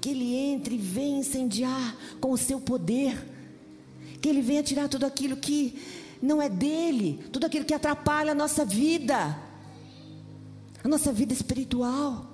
Que 0.00 0.10
ele 0.10 0.34
entre 0.34 0.74
e 0.74 0.78
venha 0.78 1.20
incendiar 1.20 1.96
com 2.20 2.32
o 2.32 2.38
seu 2.38 2.60
poder. 2.60 3.32
Que 4.20 4.28
Ele 4.28 4.40
venha 4.40 4.62
tirar 4.62 4.88
tudo 4.88 5.04
aquilo 5.04 5.36
que 5.36 5.80
não 6.22 6.40
é 6.40 6.48
dele, 6.48 7.24
tudo 7.32 7.46
aquilo 7.46 7.64
que 7.64 7.74
atrapalha 7.74 8.30
a 8.30 8.34
nossa 8.34 8.64
vida, 8.64 9.36
a 10.82 10.88
nossa 10.88 11.12
vida 11.12 11.32
espiritual. 11.32 12.31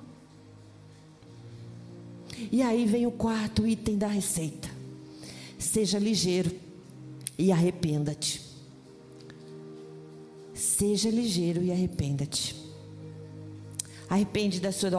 E 2.50 2.62
aí 2.62 2.86
vem 2.86 3.06
o 3.06 3.10
quarto 3.10 3.66
item 3.66 3.98
da 3.98 4.06
receita: 4.06 4.68
seja 5.58 5.98
ligeiro 5.98 6.50
e 7.36 7.52
arrependa-te. 7.52 8.42
Seja 10.54 11.08
ligeiro 11.10 11.62
e 11.62 11.70
arrependa-te. 11.70 12.56
Arrepende 14.10 14.58
da 14.58 14.72
sua 14.72 14.90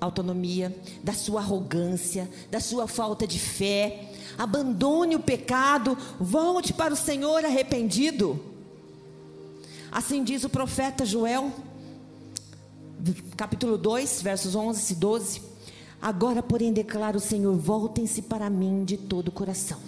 autonomia, 0.00 0.76
da 1.02 1.12
sua 1.12 1.40
arrogância, 1.40 2.28
da 2.50 2.60
sua 2.60 2.88
falta 2.88 3.26
de 3.26 3.38
fé. 3.38 4.10
Abandone 4.36 5.14
o 5.14 5.20
pecado, 5.20 5.96
volte 6.18 6.72
para 6.72 6.92
o 6.92 6.96
Senhor 6.96 7.44
arrependido. 7.44 8.38
Assim 9.90 10.22
diz 10.22 10.44
o 10.44 10.48
profeta 10.48 11.06
Joel, 11.06 11.52
capítulo 13.36 13.78
2, 13.78 14.22
versos 14.22 14.54
11 14.54 14.92
e 14.92 14.96
12. 14.96 15.40
Agora, 16.00 16.42
porém, 16.42 16.72
declara 16.72 17.16
o 17.16 17.20
Senhor: 17.20 17.56
voltem-se 17.56 18.22
para 18.22 18.48
mim 18.48 18.84
de 18.84 18.96
todo 18.96 19.28
o 19.28 19.32
coração. 19.32 19.78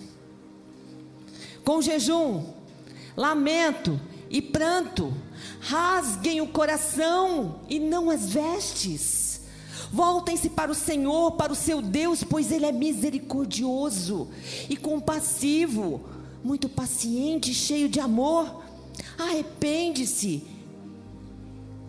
Com 1.65 1.81
jejum, 1.81 2.45
lamento 3.17 4.01
e 4.29 4.43
pranto, 4.43 5.13
rasguem 5.61 6.41
o 6.41 6.49
coração 6.49 7.61
e 7.69 7.79
não 7.79 8.11
as 8.11 8.31
vestes. 8.31 9.41
Voltem-se 9.93 10.51
para 10.51 10.71
o 10.71 10.75
Senhor, 10.75 11.33
para 11.33 11.53
o 11.53 11.57
seu 11.57 11.83
Deus, 11.83 12.23
pois 12.23 12.53
Ele 12.53 12.65
é 12.65 12.73
misericordioso 12.73 14.29
e 14.69 14.77
compassivo, 14.77 16.01
muito 16.45 16.69
paciente 16.69 17.53
cheio 17.53 17.89
de 17.89 17.99
amor. 17.99 18.63
Arrepende-se 19.19 20.45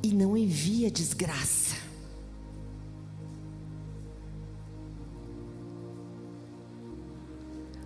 e 0.04 0.08
não 0.10 0.36
envia 0.36 0.90
desgraça. 0.90 1.81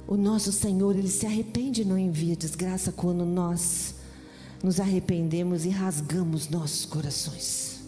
O 0.08 0.16
nosso 0.16 0.52
Senhor, 0.52 0.96
Ele 0.96 1.10
se 1.10 1.26
arrepende 1.26 1.82
e 1.82 1.86
não 1.86 1.98
envia 1.98 2.36
desgraça 2.36 2.92
quando 2.92 3.26
nós 3.26 3.96
nos 4.64 4.80
arrependemos 4.80 5.66
e 5.66 5.70
rasgamos 5.70 6.50
nossos 6.50 6.86
corações. 6.86 7.80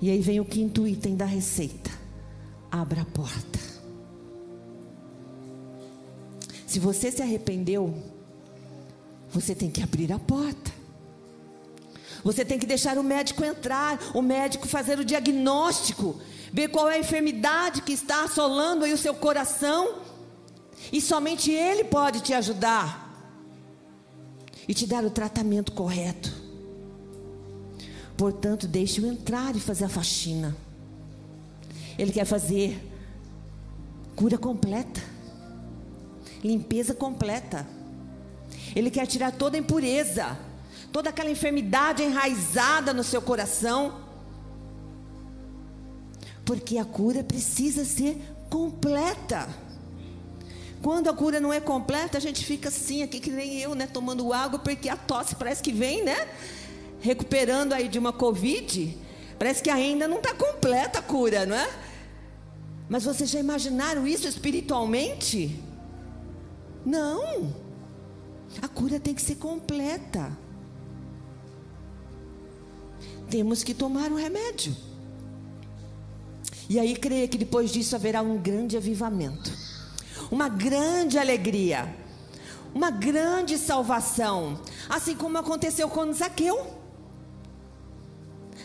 E 0.00 0.10
aí 0.10 0.20
vem 0.20 0.40
o 0.40 0.44
quinto 0.44 0.86
item 0.86 1.16
da 1.16 1.24
receita: 1.24 1.90
abra 2.70 3.02
a 3.02 3.04
porta. 3.04 3.58
Se 6.66 6.78
você 6.78 7.10
se 7.10 7.20
arrependeu, 7.20 7.92
você 9.32 9.54
tem 9.54 9.70
que 9.70 9.82
abrir 9.82 10.12
a 10.12 10.18
porta. 10.18 10.70
Você 12.22 12.44
tem 12.44 12.58
que 12.58 12.66
deixar 12.66 12.98
o 12.98 13.02
médico 13.02 13.44
entrar, 13.44 13.98
o 14.14 14.22
médico 14.22 14.68
fazer 14.68 14.98
o 14.98 15.04
diagnóstico 15.04 16.20
ver 16.52 16.68
qual 16.68 16.88
é 16.88 16.94
a 16.94 16.98
enfermidade 16.98 17.82
que 17.82 17.92
está 17.92 18.24
assolando 18.24 18.84
aí 18.84 18.92
o 18.92 18.98
seu 18.98 19.14
coração, 19.14 20.00
e 20.92 21.00
somente 21.00 21.50
Ele 21.50 21.84
pode 21.84 22.20
te 22.20 22.32
ajudar 22.32 23.08
e 24.66 24.74
te 24.74 24.86
dar 24.86 25.04
o 25.04 25.10
tratamento 25.10 25.72
correto. 25.72 26.32
Portanto, 28.16 28.66
deixe-o 28.66 29.06
entrar 29.06 29.54
e 29.54 29.60
fazer 29.60 29.84
a 29.84 29.88
faxina. 29.88 30.56
Ele 31.98 32.12
quer 32.12 32.24
fazer 32.24 32.78
cura 34.16 34.36
completa, 34.36 35.00
limpeza 36.42 36.94
completa. 36.94 37.66
Ele 38.74 38.90
quer 38.90 39.06
tirar 39.06 39.32
toda 39.32 39.56
a 39.56 39.60
impureza, 39.60 40.38
toda 40.92 41.10
aquela 41.10 41.30
enfermidade 41.30 42.02
enraizada 42.02 42.92
no 42.92 43.04
seu 43.04 43.22
coração 43.22 44.09
porque 46.50 46.78
a 46.78 46.84
cura 46.84 47.22
precisa 47.22 47.84
ser 47.84 48.20
completa. 48.50 49.48
Quando 50.82 51.08
a 51.08 51.12
cura 51.14 51.38
não 51.38 51.52
é 51.52 51.60
completa, 51.60 52.18
a 52.18 52.20
gente 52.20 52.44
fica 52.44 52.70
assim, 52.70 53.04
aqui 53.04 53.20
que 53.20 53.30
nem 53.30 53.60
eu, 53.60 53.72
né? 53.76 53.86
Tomando 53.86 54.32
água, 54.32 54.58
porque 54.58 54.88
a 54.88 54.96
tosse 54.96 55.36
parece 55.36 55.62
que 55.62 55.70
vem, 55.70 56.02
né? 56.02 56.28
Recuperando 56.98 57.72
aí 57.72 57.86
de 57.86 58.00
uma 58.00 58.12
Covid. 58.12 58.98
Parece 59.38 59.62
que 59.62 59.70
ainda 59.70 60.08
não 60.08 60.16
está 60.16 60.34
completa 60.34 60.98
a 60.98 61.02
cura, 61.02 61.46
não 61.46 61.54
é? 61.54 61.70
Mas 62.88 63.04
vocês 63.04 63.30
já 63.30 63.38
imaginaram 63.38 64.04
isso 64.04 64.26
espiritualmente? 64.26 65.56
Não. 66.84 67.54
A 68.60 68.66
cura 68.66 68.98
tem 68.98 69.14
que 69.14 69.22
ser 69.22 69.36
completa. 69.36 70.36
Temos 73.30 73.62
que 73.62 73.72
tomar 73.72 74.10
o 74.10 74.16
remédio. 74.16 74.89
E 76.70 76.78
aí 76.78 76.94
creia 76.94 77.26
que 77.26 77.36
depois 77.36 77.72
disso 77.72 77.96
haverá 77.96 78.22
um 78.22 78.38
grande 78.38 78.76
avivamento, 78.76 79.52
uma 80.30 80.48
grande 80.48 81.18
alegria, 81.18 81.92
uma 82.72 82.92
grande 82.92 83.58
salvação, 83.58 84.60
assim 84.88 85.16
como 85.16 85.36
aconteceu 85.36 85.88
com 85.88 86.12
Zaqueu. 86.12 86.64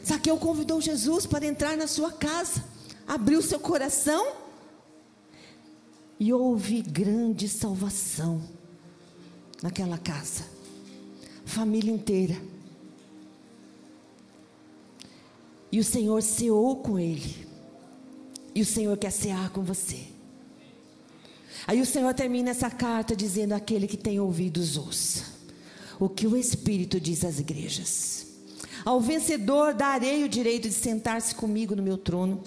Zaqueu 0.06 0.38
convidou 0.38 0.80
Jesus 0.80 1.26
para 1.26 1.48
entrar 1.48 1.76
na 1.76 1.88
sua 1.88 2.12
casa, 2.12 2.64
abriu 3.08 3.42
seu 3.42 3.60
coração 3.60 4.34
e 6.20 6.32
houve 6.32 6.84
grande 6.84 7.50
salvação 7.50 8.40
naquela 9.64 9.98
casa, 9.98 10.44
família 11.44 11.92
inteira. 11.92 12.40
E 15.72 15.80
o 15.80 15.84
Senhor 15.84 16.22
ceou 16.22 16.76
com 16.76 17.00
ele. 17.00 17.45
E 18.56 18.62
o 18.62 18.66
Senhor 18.66 18.98
quer 18.98 19.12
cear 19.12 19.50
com 19.50 19.62
você. 19.62 20.16
Aí 21.68 21.82
o 21.82 21.86
Senhor 21.86 22.14
termina 22.14 22.52
essa 22.52 22.70
carta 22.70 23.14
dizendo: 23.14 23.52
aquele 23.52 23.86
que 23.86 23.98
tem 23.98 24.18
ouvidos, 24.20 24.78
ouça. 24.78 25.26
O 26.00 26.08
que 26.08 26.26
o 26.26 26.38
Espírito 26.38 27.00
diz 27.00 27.26
às 27.26 27.40
igrejas. 27.40 28.28
Ao 28.86 29.02
vencedor 29.02 29.74
darei 29.74 30.24
o 30.24 30.30
direito 30.30 30.70
de 30.70 30.74
sentar-se 30.74 31.36
comigo 31.36 31.76
no 31.76 31.84
meu 31.84 31.98
trono, 31.98 32.44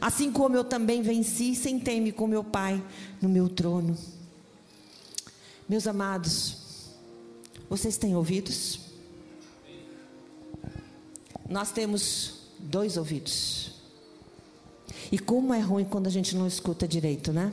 assim 0.00 0.30
como 0.30 0.56
eu 0.56 0.64
também 0.64 1.02
venci, 1.02 1.54
sentei-me 1.54 2.10
com 2.12 2.26
meu 2.26 2.42
Pai 2.42 2.82
no 3.22 3.28
meu 3.28 3.48
trono. 3.48 3.96
Meus 5.68 5.86
amados, 5.86 6.56
vocês 7.70 7.96
têm 7.96 8.16
ouvidos? 8.16 8.80
Nós 11.48 11.70
temos 11.70 12.48
dois 12.58 12.96
ouvidos. 12.96 13.77
E 15.10 15.18
como 15.18 15.54
é 15.54 15.60
ruim 15.60 15.84
quando 15.84 16.06
a 16.06 16.10
gente 16.10 16.36
não 16.36 16.46
escuta 16.46 16.86
direito, 16.86 17.32
né? 17.32 17.52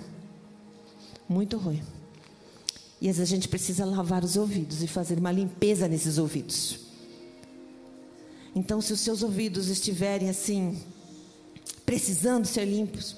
Muito 1.27 1.57
ruim. 1.57 1.81
E 2.99 3.09
às 3.09 3.17
vezes 3.17 3.31
a 3.31 3.35
gente 3.35 3.47
precisa 3.47 3.85
lavar 3.85 4.23
os 4.23 4.35
ouvidos 4.35 4.81
e 4.83 4.87
fazer 4.87 5.17
uma 5.17 5.31
limpeza 5.31 5.87
nesses 5.87 6.17
ouvidos. 6.17 6.79
Então, 8.55 8.81
se 8.81 8.93
os 8.93 9.01
seus 9.01 9.21
ouvidos 9.21 9.69
estiverem 9.69 10.29
assim, 10.29 10.81
precisando 11.85 12.45
ser 12.45 12.65
limpos, 12.65 13.15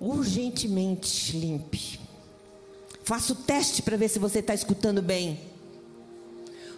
urgentemente 0.00 1.36
limpe. 1.36 1.98
Faça 3.02 3.32
o 3.32 3.36
teste 3.36 3.80
para 3.82 3.96
ver 3.96 4.08
se 4.08 4.18
você 4.18 4.40
está 4.40 4.54
escutando 4.54 5.00
bem. 5.00 5.40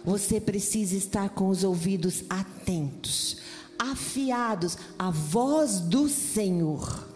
Você 0.03 0.39
precisa 0.39 0.95
estar 0.95 1.29
com 1.29 1.49
os 1.49 1.63
ouvidos 1.63 2.23
atentos 2.29 3.37
afiados 3.81 4.77
à 4.97 5.09
voz 5.09 5.79
do 5.79 6.07
Senhor. 6.07 7.07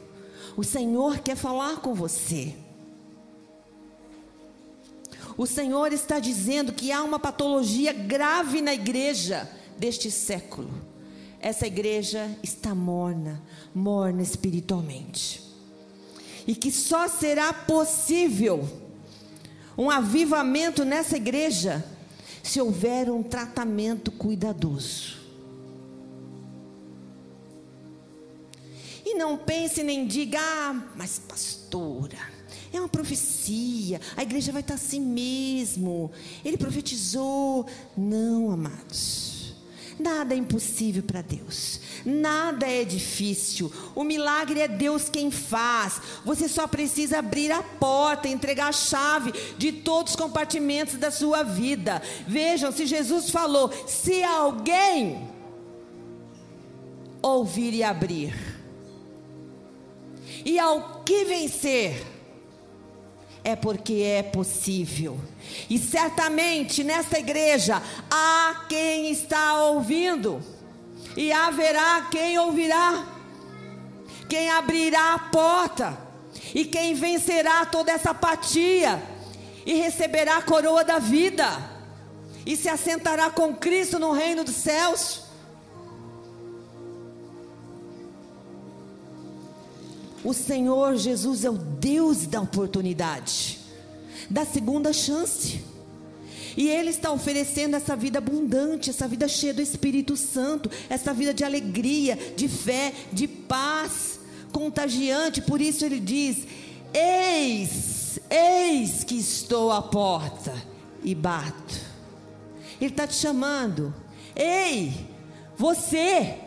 O 0.58 0.64
Senhor 0.64 1.20
quer 1.20 1.36
falar 1.36 1.78
com 1.78 1.94
você. 1.94 2.56
O 5.38 5.46
Senhor 5.46 5.94
está 5.94 6.18
dizendo 6.18 6.74
que 6.74 6.92
há 6.92 7.04
uma 7.04 7.20
patologia 7.20 7.94
grave 7.94 8.62
na 8.62 8.74
igreja 8.74 9.48
deste 9.78 10.10
século. 10.10 10.72
Essa 11.40 11.68
igreja 11.68 12.36
está 12.42 12.74
morna, 12.74 13.44
morna 13.74 14.24
espiritualmente. 14.24 15.44
E 16.48 16.56
que 16.56 16.72
só 16.72 17.08
será 17.08 17.54
possível 17.54 18.68
um 19.78 19.92
avivamento 19.92 20.84
nessa 20.84 21.18
igreja 21.18 21.86
se 22.42 22.60
houver 22.62 23.12
um 23.12 23.22
tratamento 23.22 24.12
cuidadoso. 24.12 25.25
Não 29.18 29.38
pense 29.38 29.84
nem 29.84 30.06
diga, 30.06 30.40
ah, 30.40 30.82
mas 30.96 31.20
pastora, 31.20 32.18
é 32.74 32.80
uma 32.80 32.90
profecia, 32.90 34.02
a 34.18 34.24
igreja 34.24 34.52
vai 34.52 34.62
estar 34.62 34.74
assim 34.74 35.00
mesmo. 35.00 36.12
Ele 36.44 36.58
profetizou. 36.58 37.66
Não, 37.96 38.52
amados. 38.52 39.36
Nada 39.98 40.34
é 40.34 40.38
impossível 40.38 41.02
para 41.02 41.22
Deus. 41.22 41.80
Nada 42.06 42.70
é 42.70 42.84
difícil. 42.84 43.72
O 43.96 44.04
milagre 44.04 44.60
é 44.60 44.68
Deus 44.68 45.08
quem 45.08 45.32
faz. 45.32 46.02
Você 46.26 46.50
só 46.50 46.68
precisa 46.68 47.20
abrir 47.20 47.50
a 47.52 47.64
porta, 47.64 48.28
entregar 48.28 48.68
a 48.68 48.74
chave 48.74 49.32
de 49.58 49.72
todos 49.72 50.12
os 50.12 50.20
compartimentos 50.20 50.96
da 50.96 51.12
sua 51.12 51.44
vida. 51.44 52.02
Vejam, 52.28 52.74
se 52.74 52.86
Jesus 52.86 53.30
falou: 53.30 53.72
se 53.88 54.22
alguém 54.22 55.30
ouvir 57.22 57.74
e 57.74 57.82
abrir, 57.82 58.55
e 60.46 60.60
ao 60.60 61.02
que 61.04 61.26
vencer, 61.26 62.06
é 63.44 63.56
porque 63.56 63.94
é 63.94 64.22
possível. 64.22 65.20
E 65.70 65.80
certamente 65.80 66.84
nesta 66.84 67.20
igreja 67.20 67.82
há 68.10 68.66
quem 68.70 69.10
está 69.10 69.64
ouvindo, 69.64 70.42
e 71.18 71.32
haverá 71.32 72.08
quem 72.12 72.38
ouvirá, 72.38 73.06
quem 74.30 74.50
abrirá 74.52 75.16
a 75.16 75.20
porta, 75.20 75.98
e 76.54 76.64
quem 76.64 76.94
vencerá 76.94 77.66
toda 77.66 77.92
essa 77.92 78.12
apatia, 78.12 79.02
e 79.66 79.74
receberá 79.74 80.38
a 80.38 80.42
coroa 80.44 80.84
da 80.84 81.00
vida, 81.00 81.48
e 82.46 82.56
se 82.56 82.70
assentará 82.70 83.32
com 83.32 83.56
Cristo 83.56 83.98
no 83.98 84.12
reino 84.12 84.44
dos 84.44 84.56
céus. 84.56 85.25
O 90.26 90.34
Senhor 90.34 90.98
Jesus 90.98 91.46
é 91.46 91.50
o 91.52 91.58
Deus 91.58 92.26
da 92.26 92.42
oportunidade, 92.42 93.60
da 94.28 94.44
segunda 94.44 94.92
chance. 94.92 95.64
E 96.58 96.68
Ele 96.68 96.90
está 96.90 97.12
oferecendo 97.12 97.76
essa 97.76 97.96
vida 97.96 98.18
abundante, 98.18 98.90
essa 98.90 99.08
vida 99.08 99.28
cheia 99.28 99.54
do 99.54 99.62
Espírito 99.62 100.18
Santo, 100.18 100.72
essa 100.90 101.14
vida 101.14 101.32
de 101.32 101.44
alegria, 101.44 102.18
de 102.36 102.48
fé, 102.48 102.92
de 103.14 103.28
paz, 103.28 104.20
contagiante. 104.52 105.44
Por 105.44 105.62
isso 105.62 105.86
Ele 105.86 106.00
diz: 106.00 106.48
Eis, 106.92 108.20
eis 108.28 109.04
que 109.04 109.16
estou 109.16 109.72
à 109.72 109.82
porta 109.82 110.52
e 111.04 111.14
bato. 111.14 111.80
Ele 112.82 112.90
está 112.90 113.06
te 113.06 113.14
chamando. 113.14 113.94
Ei, 114.36 114.92
você 115.56 116.40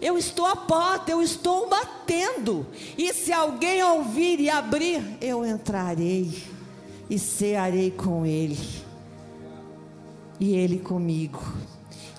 eu 0.00 0.16
estou 0.16 0.46
à 0.46 0.56
porta, 0.56 1.10
eu 1.10 1.22
estou 1.22 1.68
batendo. 1.68 2.66
E 2.96 3.12
se 3.12 3.32
alguém 3.32 3.82
ouvir 3.82 4.40
e 4.40 4.48
abrir, 4.48 5.02
eu 5.20 5.44
entrarei 5.44 6.42
e 7.08 7.18
cearei 7.18 7.90
com 7.90 8.24
ele. 8.24 8.58
E 10.38 10.54
ele 10.54 10.78
comigo. 10.78 11.42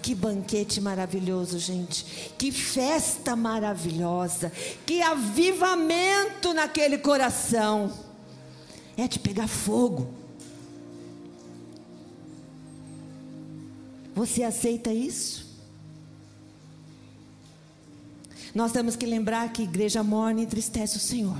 Que 0.02 0.14
banquete 0.14 0.82
maravilhoso, 0.82 1.58
gente. 1.60 2.34
Que 2.38 2.52
festa 2.52 3.36
maravilhosa. 3.36 4.52
Que 4.86 5.02
avivamento 5.02 6.54
naquele 6.54 6.98
coração. 6.98 7.92
É 8.98 9.08
de 9.08 9.20
pegar 9.20 9.48
fogo. 9.48 10.14
Você 14.14 14.44
aceita 14.44 14.94
isso? 14.94 15.51
Nós 18.54 18.72
temos 18.72 18.96
que 18.96 19.06
lembrar 19.06 19.52
que 19.54 19.64
igreja 19.64 20.04
morna 20.04 20.42
entristece 20.42 20.98
o 20.98 21.00
Senhor. 21.00 21.38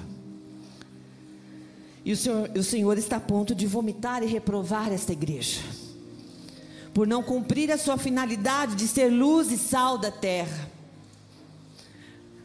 E 2.04 2.12
o 2.14 2.18
Senhor, 2.18 2.50
o 2.56 2.64
Senhor 2.64 2.98
está 2.98 3.18
a 3.18 3.20
ponto 3.20 3.54
de 3.54 3.68
vomitar 3.68 4.24
e 4.24 4.26
reprovar 4.26 4.92
esta 4.92 5.12
igreja. 5.12 5.60
Por 6.94 7.06
não 7.06 7.22
cumprir 7.22 7.72
a 7.72 7.78
sua 7.78 7.98
finalidade 7.98 8.76
de 8.76 8.88
ser 8.88 9.10
luz 9.10 9.52
e 9.52 9.58
sal 9.58 9.98
da 9.98 10.12
terra. 10.12 10.70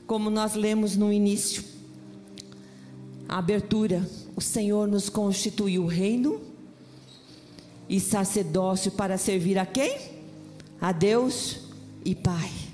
Como 0.06 0.30
nós 0.30 0.54
lemos 0.54 0.96
no 0.96 1.12
início, 1.12 1.64
a 3.28 3.38
abertura, 3.38 4.08
o 4.36 4.40
Senhor 4.40 4.86
nos 4.86 5.08
constituiu 5.08 5.86
reino 5.86 6.40
e 7.88 7.98
sacerdócio 7.98 8.92
para 8.92 9.18
servir 9.18 9.58
a 9.58 9.66
quem? 9.66 9.98
A 10.80 10.92
Deus 10.92 11.60
e 12.04 12.14
Pai. 12.14 12.65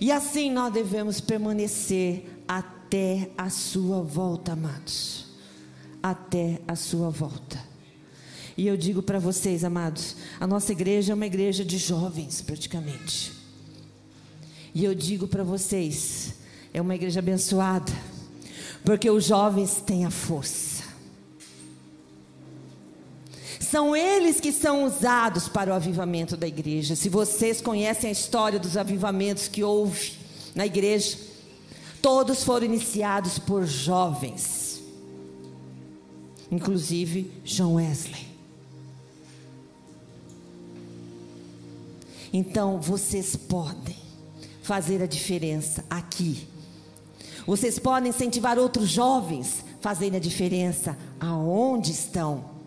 E 0.00 0.10
assim 0.10 0.50
nós 0.50 0.72
devemos 0.72 1.20
permanecer 1.20 2.24
até 2.48 3.30
a 3.36 3.50
sua 3.50 4.02
volta, 4.02 4.52
amados. 4.52 5.26
Até 6.02 6.60
a 6.66 6.74
sua 6.74 7.10
volta. 7.10 7.60
E 8.56 8.66
eu 8.66 8.76
digo 8.76 9.02
para 9.02 9.18
vocês, 9.18 9.62
amados, 9.64 10.16
a 10.38 10.46
nossa 10.46 10.72
igreja 10.72 11.12
é 11.12 11.14
uma 11.14 11.26
igreja 11.26 11.64
de 11.64 11.78
jovens, 11.78 12.40
praticamente. 12.40 13.32
E 14.74 14.84
eu 14.84 14.94
digo 14.94 15.28
para 15.28 15.44
vocês, 15.44 16.34
é 16.72 16.80
uma 16.80 16.94
igreja 16.94 17.20
abençoada, 17.20 17.92
porque 18.84 19.10
os 19.10 19.24
jovens 19.24 19.82
têm 19.84 20.04
a 20.04 20.10
força 20.10 20.69
são 23.70 23.94
eles 23.94 24.40
que 24.40 24.52
são 24.52 24.84
usados 24.84 25.48
para 25.48 25.70
o 25.70 25.74
avivamento 25.74 26.36
da 26.36 26.48
igreja. 26.48 26.96
Se 26.96 27.08
vocês 27.08 27.60
conhecem 27.60 28.08
a 28.08 28.12
história 28.12 28.58
dos 28.58 28.76
avivamentos 28.76 29.46
que 29.46 29.62
houve 29.62 30.14
na 30.56 30.66
igreja, 30.66 31.16
todos 32.02 32.42
foram 32.42 32.66
iniciados 32.66 33.38
por 33.38 33.64
jovens, 33.64 34.82
inclusive 36.50 37.30
John 37.44 37.74
Wesley. 37.74 38.26
Então 42.32 42.80
vocês 42.80 43.36
podem 43.36 43.96
fazer 44.62 45.00
a 45.00 45.06
diferença 45.06 45.84
aqui. 45.88 46.48
Vocês 47.46 47.78
podem 47.78 48.10
incentivar 48.10 48.58
outros 48.58 48.88
jovens 48.88 49.64
a 49.78 49.82
fazerem 49.82 50.16
a 50.16 50.20
diferença 50.20 50.98
aonde 51.20 51.92
estão. 51.92 52.59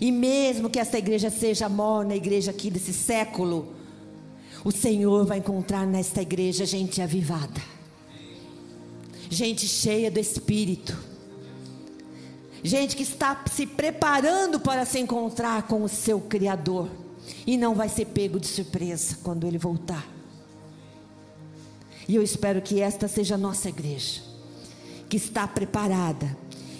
E 0.00 0.12
mesmo 0.12 0.70
que 0.70 0.78
essa 0.78 0.98
igreja 0.98 1.30
seja 1.30 1.66
a 1.66 1.68
morna 1.68 2.14
igreja 2.14 2.50
aqui 2.50 2.70
desse 2.70 2.92
século, 2.92 3.74
o 4.64 4.70
Senhor 4.70 5.24
vai 5.24 5.38
encontrar 5.38 5.86
nesta 5.86 6.22
igreja 6.22 6.64
gente 6.64 7.00
avivada, 7.02 7.60
gente 9.28 9.66
cheia 9.66 10.10
do 10.10 10.20
Espírito, 10.20 10.96
gente 12.62 12.96
que 12.96 13.02
está 13.02 13.44
se 13.50 13.66
preparando 13.66 14.60
para 14.60 14.84
se 14.84 14.98
encontrar 14.98 15.62
com 15.62 15.82
o 15.82 15.88
seu 15.88 16.20
Criador. 16.20 16.88
E 17.46 17.58
não 17.58 17.74
vai 17.74 17.90
ser 17.90 18.06
pego 18.06 18.40
de 18.40 18.46
surpresa 18.46 19.18
quando 19.22 19.46
ele 19.46 19.58
voltar. 19.58 20.06
E 22.08 22.16
eu 22.16 22.22
espero 22.22 22.62
que 22.62 22.80
esta 22.80 23.06
seja 23.06 23.34
a 23.34 23.38
nossa 23.38 23.68
igreja, 23.68 24.22
que 25.10 25.18
está 25.18 25.46
preparada, 25.46 26.36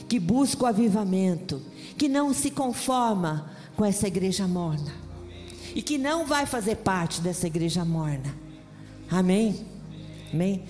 que 0.08 0.18
busca 0.18 0.64
o 0.64 0.66
avivamento 0.66 1.60
que 1.98 2.08
não 2.08 2.32
se 2.32 2.50
conforma 2.50 3.50
com 3.76 3.84
essa 3.84 4.06
igreja 4.06 4.46
morna 4.46 4.94
e 5.74 5.82
que 5.82 5.98
não 5.98 6.24
vai 6.24 6.46
fazer 6.46 6.76
parte 6.76 7.20
dessa 7.20 7.46
igreja 7.46 7.84
morna. 7.84 8.34
Amém? 9.10 9.66
Amém? 10.32 10.64